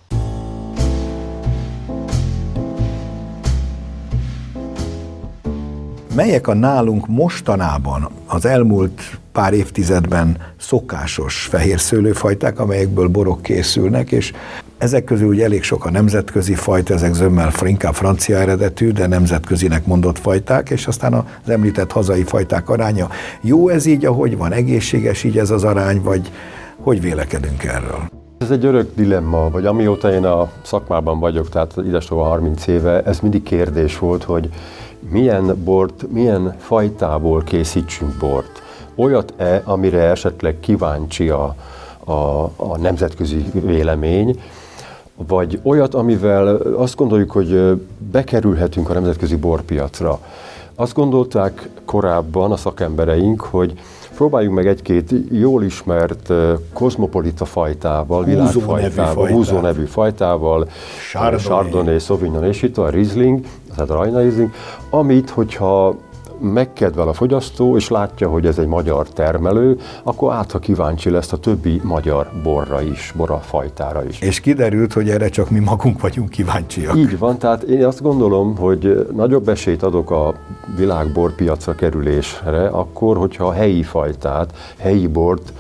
Melyek 6.15 6.47
a 6.47 6.55
nálunk 6.55 7.07
mostanában, 7.07 8.13
az 8.27 8.45
elmúlt 8.45 9.01
pár 9.35 9.53
évtizedben 9.53 10.37
szokásos 10.57 11.47
fehér 11.51 11.81
szőlőfajták, 11.81 12.59
amelyekből 12.59 13.09
borok 13.09 13.43
készülnek, 13.43 14.13
és 14.13 14.33
ezek 14.79 15.05
közül 15.05 15.29
ugye 15.29 15.45
elég 15.45 15.63
sok 15.63 15.85
a 15.85 15.91
nemzetközi 15.91 16.55
fajta, 16.55 16.95
ezek 16.95 17.15
zömmel 17.15 17.53
inkább 17.63 17.95
francia 17.95 18.39
eredetű, 18.39 18.93
de 18.93 19.07
nemzetközinek 19.07 19.87
mondott 19.87 20.19
fajták, 20.19 20.71
és 20.71 20.87
aztán 20.87 21.13
az 21.13 21.51
említett 21.51 21.93
hazai 21.93 22.23
fajták 22.23 22.69
aránya. 22.69 23.09
Jó 23.41 23.69
ez 23.69 23.87
így, 23.87 24.05
ahogy 24.05 24.37
van, 24.37 24.53
egészséges 24.53 25.25
így 25.25 25.39
ez 25.39 25.51
az 25.51 25.65
arány, 25.65 26.03
vagy 26.03 26.31
hogy 26.83 27.01
vélekedünk 27.01 27.65
erről? 27.65 28.09
Ez 28.39 28.51
egy 28.51 28.65
örök 28.65 28.95
dilemma, 28.95 29.51
vagy 29.51 29.67
amióta 29.67 30.13
én 30.13 30.25
a 30.25 30.51
szakmában 30.63 31.19
vagyok, 31.19 31.49
tehát 31.49 31.75
idestova 31.77 32.25
30 32.25 32.67
éve, 32.67 33.03
ez 33.03 33.21
mindig 33.21 33.43
kérdés 33.43 33.99
volt, 33.99 34.23
hogy 34.23 34.49
milyen 35.11 35.57
bort, 35.65 36.07
milyen 36.13 36.55
fajtából 36.59 37.43
készítsünk 37.43 38.17
bort. 38.19 38.63
Olyat-e, 38.95 39.63
amire 39.65 40.01
esetleg 40.01 40.61
kíváncsi 40.61 41.29
a, 41.29 41.55
a, 42.05 42.13
a 42.57 42.79
nemzetközi 42.79 43.45
vélemény, 43.53 44.41
vagy 45.17 45.61
olyat, 45.63 45.95
amivel 45.95 46.57
azt 46.57 46.97
gondoljuk, 46.97 47.31
hogy 47.31 47.81
bekerülhetünk 48.11 48.91
a 48.91 48.93
nemzetközi 48.93 49.37
borpiacra. 49.37 50.19
Azt 50.75 50.95
gondolták 50.95 51.69
korábban 51.85 52.53
a 52.53 52.57
szakembereink, 52.57 53.41
hogy 53.41 53.73
próbáljunk 54.15 54.55
meg 54.55 54.67
egy-két 54.67 55.15
jól 55.31 55.65
ismert 55.65 56.33
kozmopolita 56.73 57.45
fajtával, 57.45 58.25
világfajtával, 58.25 59.29
húzó 59.29 59.61
nevű 59.61 59.85
fajtával, 59.85 60.69
Chardonnay, 61.11 61.39
Chardonnay 61.39 61.99
Sauvignon 61.99 62.45
és 62.45 62.63
itt 62.63 62.79
a 62.79 62.89
Riesling, 62.89 63.41
tehát 63.75 63.91
a 63.91 63.95
Rajna 63.95 64.21
Riesling, 64.21 64.51
amit, 64.91 65.31
hogyha 65.31 65.97
megkedvel 66.41 67.09
a 67.09 67.13
fogyasztó, 67.13 67.77
és 67.77 67.89
látja, 67.89 68.29
hogy 68.29 68.47
ez 68.47 68.59
egy 68.59 68.67
magyar 68.67 69.09
termelő, 69.09 69.79
akkor 70.03 70.33
át, 70.33 70.53
ha 70.53 70.59
kíváncsi 70.59 71.11
lesz 71.11 71.33
a 71.33 71.37
többi 71.37 71.81
magyar 71.85 72.31
borra 72.43 72.83
is, 72.83 73.13
borafajtára 73.17 74.05
is. 74.05 74.21
És 74.21 74.41
kiderült, 74.41 74.93
hogy 74.93 75.11
erre 75.11 75.29
csak 75.29 75.51
mi 75.51 75.59
magunk 75.59 76.01
vagyunk 76.01 76.29
kíváncsiak. 76.29 76.97
Így 76.97 77.19
van, 77.19 77.39
tehát 77.39 77.63
én 77.63 77.85
azt 77.85 78.03
gondolom, 78.03 78.57
hogy 78.57 79.09
nagyobb 79.13 79.49
esélyt 79.49 79.83
adok 79.83 80.11
a 80.11 80.35
világborpiacra 80.77 81.75
kerülésre, 81.75 82.67
akkor, 82.67 83.17
hogyha 83.17 83.47
a 83.47 83.53
helyi 83.53 83.83
fajtát, 83.83 84.55
helyi 84.79 85.07
bort, 85.07 85.53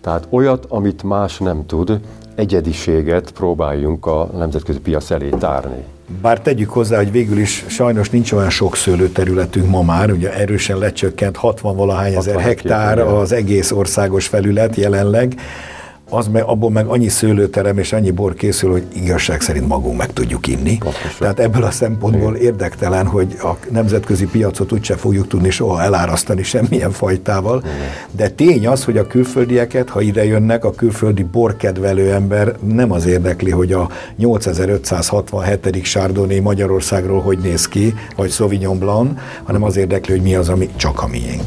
tehát 0.00 0.26
olyat, 0.30 0.66
amit 0.68 1.02
más 1.02 1.38
nem 1.38 1.66
tud, 1.66 2.00
egyediséget 2.34 3.30
próbáljunk 3.30 4.06
a 4.06 4.28
nemzetközi 4.36 4.80
piac 4.80 5.10
elé 5.10 5.28
tárni. 5.28 5.84
Bár 6.22 6.40
tegyük 6.40 6.70
hozzá, 6.70 6.96
hogy 6.96 7.12
végül 7.12 7.38
is 7.38 7.64
sajnos 7.68 8.10
nincs 8.10 8.32
olyan 8.32 8.50
sok 8.50 8.76
szőlőterületünk 8.76 9.66
ma 9.66 9.82
már, 9.82 10.10
ugye 10.10 10.34
erősen 10.34 10.78
lecsökkent 10.78 11.36
60 11.36 11.76
valahány 11.76 12.14
ezer 12.14 12.40
hektár 12.40 12.98
az 12.98 13.32
egész 13.32 13.70
országos 13.70 14.26
felület 14.26 14.76
jelenleg, 14.76 15.34
az 16.10 16.28
meg, 16.28 16.42
abból 16.42 16.70
meg 16.70 16.86
annyi 16.86 17.08
szőlőterem 17.08 17.78
és 17.78 17.92
annyi 17.92 18.10
bor 18.10 18.34
készül, 18.34 18.70
hogy 18.70 18.84
igazság 18.92 19.40
szerint 19.40 19.68
magunk 19.68 19.96
meg 19.96 20.12
tudjuk 20.12 20.46
inni. 20.46 20.78
Pontosan. 20.78 21.10
Tehát 21.18 21.40
ebből 21.40 21.62
a 21.62 21.70
szempontból 21.70 22.34
Igen. 22.36 22.46
érdektelen, 22.46 23.06
hogy 23.06 23.36
a 23.42 23.56
nemzetközi 23.70 24.26
piacot 24.26 24.72
úgyse 24.72 24.96
fogjuk 24.96 25.28
tudni 25.28 25.50
soha 25.50 25.82
elárasztani 25.82 26.42
semmilyen 26.42 26.90
fajtával. 26.90 27.62
Igen. 27.64 27.74
De 28.10 28.28
tény 28.28 28.66
az, 28.66 28.84
hogy 28.84 28.96
a 28.96 29.06
külföldieket, 29.06 29.88
ha 29.88 30.00
ide 30.00 30.24
jönnek, 30.24 30.64
a 30.64 30.70
külföldi 30.70 31.22
borkedvelő 31.22 32.12
ember 32.12 32.56
nem 32.66 32.92
az 32.92 33.06
érdekli, 33.06 33.50
hogy 33.50 33.72
a 33.72 33.88
8567. 34.16 35.84
Sárdóné 35.84 36.40
Magyarországról 36.40 37.20
hogy 37.20 37.38
néz 37.38 37.68
ki, 37.68 37.94
vagy 38.16 38.30
Sauvignon 38.30 38.78
Blanc, 38.78 39.20
hanem 39.42 39.62
az 39.62 39.76
érdekli, 39.76 40.12
hogy 40.12 40.22
mi 40.22 40.34
az, 40.34 40.48
ami 40.48 40.68
csak 40.76 41.02
a 41.02 41.06
miénk. 41.06 41.42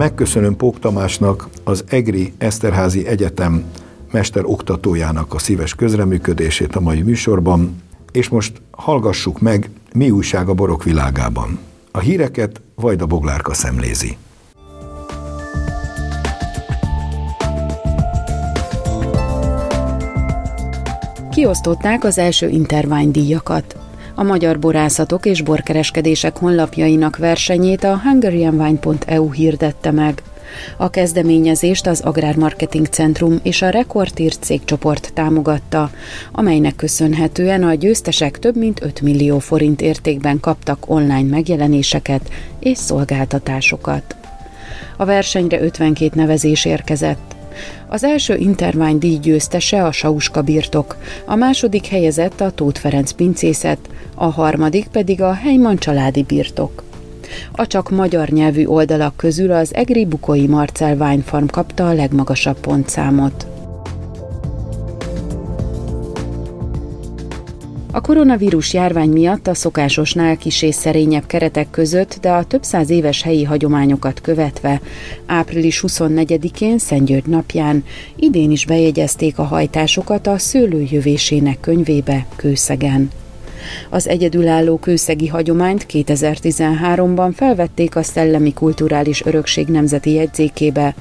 Megköszönöm 0.00 0.56
Pók 0.56 0.78
Tamásnak, 0.78 1.48
az 1.64 1.84
EGRI 1.88 2.32
Eszterházi 2.38 3.06
Egyetem 3.06 3.64
mester 4.10 4.44
oktatójának 4.44 5.34
a 5.34 5.38
szíves 5.38 5.74
közreműködését 5.74 6.76
a 6.76 6.80
mai 6.80 7.02
műsorban, 7.02 7.82
és 8.12 8.28
most 8.28 8.62
hallgassuk 8.70 9.40
meg, 9.40 9.70
mi 9.92 10.10
újság 10.10 10.48
a 10.48 10.54
borok 10.54 10.84
világában. 10.84 11.58
A 11.90 11.98
híreket 11.98 12.60
Vajda 12.74 13.06
Boglárka 13.06 13.54
szemlézi. 13.54 14.16
Kiosztották 21.30 22.04
az 22.04 22.18
első 22.18 22.48
intervány 22.48 23.10
díjakat. 23.10 23.79
A 24.14 24.22
magyar 24.22 24.58
borászatok 24.58 25.26
és 25.26 25.42
borkereskedések 25.42 26.36
honlapjainak 26.36 27.16
versenyét 27.16 27.84
a 27.84 28.00
hungarianwine.eu 28.04 29.30
hirdette 29.30 29.90
meg. 29.90 30.22
A 30.76 30.90
kezdeményezést 30.90 31.86
az 31.86 32.00
Agrármarketing 32.00 32.86
Centrum 32.86 33.38
és 33.42 33.62
a 33.62 33.68
Rekordír 33.68 34.36
cégcsoport 34.36 35.10
támogatta, 35.14 35.90
amelynek 36.32 36.76
köszönhetően 36.76 37.62
a 37.62 37.74
győztesek 37.74 38.38
több 38.38 38.56
mint 38.56 38.82
5 38.82 39.00
millió 39.00 39.38
forint 39.38 39.80
értékben 39.80 40.40
kaptak 40.40 40.90
online 40.90 41.28
megjelenéseket 41.28 42.30
és 42.58 42.78
szolgáltatásokat. 42.78 44.16
A 44.96 45.04
versenyre 45.04 45.60
52 45.60 46.10
nevezés 46.14 46.64
érkezett. 46.64 47.38
Az 47.88 48.04
első 48.04 48.36
intervány 48.36 48.98
díj 48.98 49.18
győztese 49.18 49.84
a 49.84 49.92
Sauska 49.92 50.42
birtok, 50.42 50.96
a 51.24 51.34
második 51.34 51.86
helyezett 51.86 52.40
a 52.40 52.50
Tóth 52.50 52.80
Ferenc 52.80 53.12
pincészet, 53.12 53.78
a 54.14 54.24
harmadik 54.24 54.86
pedig 54.86 55.22
a 55.22 55.32
Heyman 55.32 55.76
családi 55.76 56.22
birtok. 56.22 56.82
A 57.52 57.66
csak 57.66 57.90
magyar 57.90 58.28
nyelvű 58.28 58.66
oldalak 58.66 59.16
közül 59.16 59.52
az 59.52 59.74
Egri 59.74 60.06
Bukói 60.06 60.46
Marcel 60.46 60.96
Wine 60.96 61.22
Farm 61.22 61.46
kapta 61.46 61.88
a 61.88 61.92
legmagasabb 61.92 62.60
pontszámot. 62.60 63.49
A 67.92 68.00
koronavírus 68.00 68.74
járvány 68.74 69.08
miatt 69.08 69.46
a 69.46 69.54
szokásosnál 69.54 70.36
kis 70.36 70.62
és 70.62 70.74
szerényebb 70.74 71.26
keretek 71.26 71.70
között, 71.70 72.18
de 72.20 72.30
a 72.30 72.44
több 72.44 72.62
száz 72.62 72.90
éves 72.90 73.22
helyi 73.22 73.44
hagyományokat 73.44 74.20
követve, 74.20 74.80
április 75.26 75.84
24-én, 75.86 76.78
Szentgyörgy 76.78 77.26
napján 77.26 77.84
idén 78.16 78.50
is 78.50 78.66
bejegyezték 78.66 79.38
a 79.38 79.42
hajtásokat 79.42 80.26
a 80.26 80.38
szőlőjövésének 80.38 81.60
könyvébe 81.60 82.26
Kőszegen. 82.36 83.10
Az 83.90 84.08
egyedülálló 84.08 84.78
kőszegi 84.78 85.26
hagyományt 85.26 85.86
2013-ban 85.92 87.30
felvették 87.34 87.96
a 87.96 88.02
Szellemi 88.02 88.52
Kulturális 88.52 89.24
Örökség 89.24 89.66
Nemzeti 89.66 90.12
Jegyzékébe, 90.12 90.94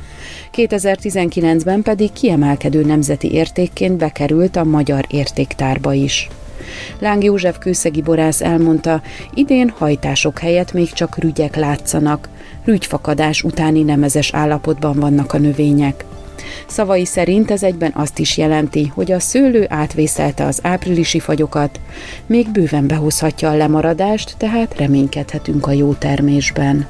2019-ben 0.56 1.82
pedig 1.82 2.12
kiemelkedő 2.12 2.86
nemzeti 2.86 3.34
értékként 3.34 3.98
bekerült 3.98 4.56
a 4.56 4.64
Magyar 4.64 5.06
Értéktárba 5.10 5.94
is. 5.94 6.30
Láng 7.00 7.24
József 7.24 7.58
kőszegi 7.58 8.02
borász 8.02 8.42
elmondta, 8.42 9.02
idén 9.34 9.74
hajtások 9.78 10.40
helyett 10.40 10.74
még 10.74 10.92
csak 10.92 11.18
rügyek 11.18 11.56
látszanak, 11.56 12.30
rügyfakadás 12.66 13.44
utáni 13.44 13.84
nemezes 13.84 14.34
állapotban 14.34 15.00
vannak 15.00 15.34
a 15.34 15.38
növények. 15.38 16.06
Szavai 16.68 17.06
szerint 17.06 17.52
ez 17.52 17.64
egyben 17.64 17.92
azt 17.96 18.20
is 18.20 18.38
jelenti, 18.38 18.92
hogy 18.94 19.12
a 19.12 19.20
szőlő 19.20 19.66
átvészelte 19.70 20.46
az 20.46 20.60
áprilisi 20.64 21.20
fagyokat, 21.20 21.80
még 22.26 22.50
bőven 22.52 22.88
behozhatja 22.88 23.50
a 23.50 23.56
lemaradást, 23.56 24.36
tehát 24.38 24.78
reménykedhetünk 24.78 25.68
a 25.68 25.72
jó 25.72 25.94
termésben. 25.94 26.88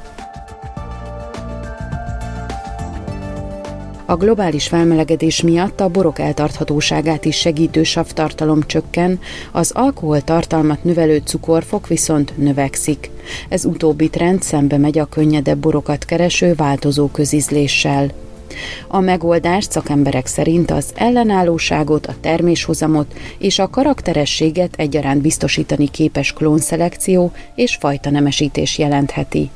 A 4.10 4.16
globális 4.16 4.68
felmelegedés 4.68 5.42
miatt 5.42 5.80
a 5.80 5.88
borok 5.88 6.18
eltarthatóságát 6.18 7.24
is 7.24 7.36
segítő 7.36 7.82
savtartalom 7.82 8.62
csökken, 8.66 9.20
az 9.52 9.70
alkoholtartalmat 9.74 10.84
növelő 10.84 11.22
cukorfok 11.24 11.86
viszont 11.86 12.32
növekszik. 12.36 13.10
Ez 13.48 13.64
utóbbi 13.64 14.08
trend 14.08 14.42
szembe 14.42 14.78
megy 14.78 14.98
a 14.98 15.04
könnyedebb 15.04 15.58
borokat 15.58 16.04
kereső 16.04 16.54
változó 16.54 17.06
közizléssel. 17.08 18.10
A 18.88 19.00
megoldás 19.00 19.64
szakemberek 19.64 20.26
szerint 20.26 20.70
az 20.70 20.92
ellenállóságot, 20.94 22.06
a 22.06 22.14
terméshozamot 22.20 23.14
és 23.38 23.58
a 23.58 23.70
karakterességet 23.70 24.74
egyaránt 24.76 25.20
biztosítani 25.20 25.88
képes 25.88 26.32
klónszelekció 26.32 27.32
és 27.54 27.76
fajtanemesítés 27.80 28.78
jelentheti. 28.78 29.50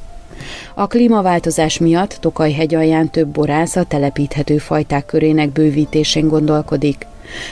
A 0.75 0.87
klímaváltozás 0.87 1.79
miatt 1.79 2.17
Tokaj 2.21 2.67
alján 2.75 3.11
több 3.11 3.29
borász 3.29 3.77
a 3.77 3.85
telepíthető 3.85 4.59
fajták 4.59 5.07
körének 5.07 5.51
bővítésén 5.51 6.29
gondolkodik. 6.29 7.07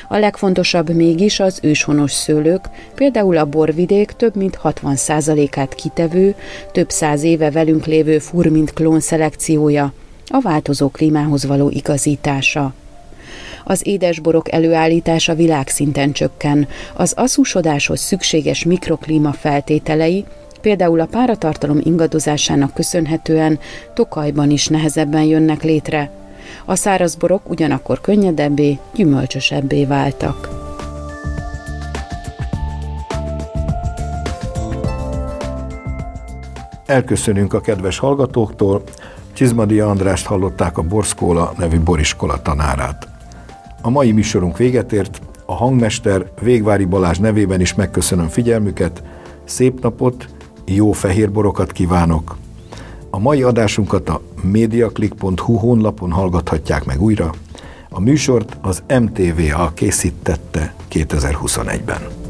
A 0.09 0.17
legfontosabb 0.17 0.91
mégis 0.95 1.41
az 1.41 1.59
őshonos 1.63 2.13
szőlők, 2.13 2.69
például 2.95 3.37
a 3.37 3.45
borvidék 3.45 4.11
több 4.11 4.37
mint 4.37 4.59
60%-át 4.65 5.75
kitevő, 5.75 6.35
több 6.73 6.91
száz 6.91 7.23
éve 7.23 7.51
velünk 7.51 7.87
lévő 7.87 8.19
furmint 8.19 8.73
klón 8.73 9.01
szelekciója, 9.01 9.93
a 10.27 10.41
változó 10.41 10.89
klímához 10.89 11.47
való 11.47 11.71
igazítása. 11.71 12.75
Az 13.65 13.87
édesborok 13.87 14.53
előállítása 14.53 15.35
világszinten 15.35 16.13
csökken, 16.13 16.69
az 16.95 17.13
aszúsodáshoz 17.17 18.01
szükséges 18.01 18.65
mikroklíma 18.65 19.33
feltételei, 19.33 20.25
például 20.63 21.01
a 21.01 21.07
páratartalom 21.07 21.81
ingadozásának 21.83 22.75
köszönhetően 22.75 23.59
Tokajban 23.95 24.51
is 24.51 24.67
nehezebben 24.67 25.23
jönnek 25.23 25.63
létre. 25.63 26.11
A 26.65 26.75
szárazborok 26.75 27.51
ugyanakkor 27.51 28.01
könnyedebbé, 28.01 28.79
gyümölcsösebbé 28.95 29.85
váltak. 29.85 30.61
Elköszönünk 36.87 37.55
a 37.55 37.61
kedves 37.61 37.99
hallgatóktól, 37.99 38.83
Csizmadi 39.33 39.81
Andrást 39.81 40.27
hallották 40.27 40.79
a 40.79 40.83
Borszkóla 40.83 41.53
nevű 41.59 41.81
boriskola 41.81 42.43
tanárát. 42.43 43.09
A 43.83 43.91
mai 43.91 44.13
műsorunk 44.13 44.57
véget 44.57 44.93
ért, 44.93 45.21
a 45.47 45.55
hangmester 45.55 46.31
Végvári 46.41 46.85
Balázs 46.85 47.19
nevében 47.19 47.61
is 47.61 47.75
megköszönöm 47.75 48.29
figyelmüket, 48.29 49.03
szép 49.45 49.83
napot, 49.83 50.27
jó 50.75 50.93
fehér 50.93 51.33
borokat 51.33 51.73
kívánok, 51.73 52.37
A 53.11 53.19
mai 53.19 53.43
adásunkat 53.43 54.09
a 54.09 54.21
mediaclick.hu 54.43 55.55
honlapon 55.55 56.13
hallgathatják 56.13 56.85
meg 56.85 57.03
újra. 57.03 57.35
A 57.89 58.01
műsort 58.01 58.57
az 58.61 58.83
MTVA 59.01 59.73
készítette 59.75 60.75
2021-ben. 60.91 62.22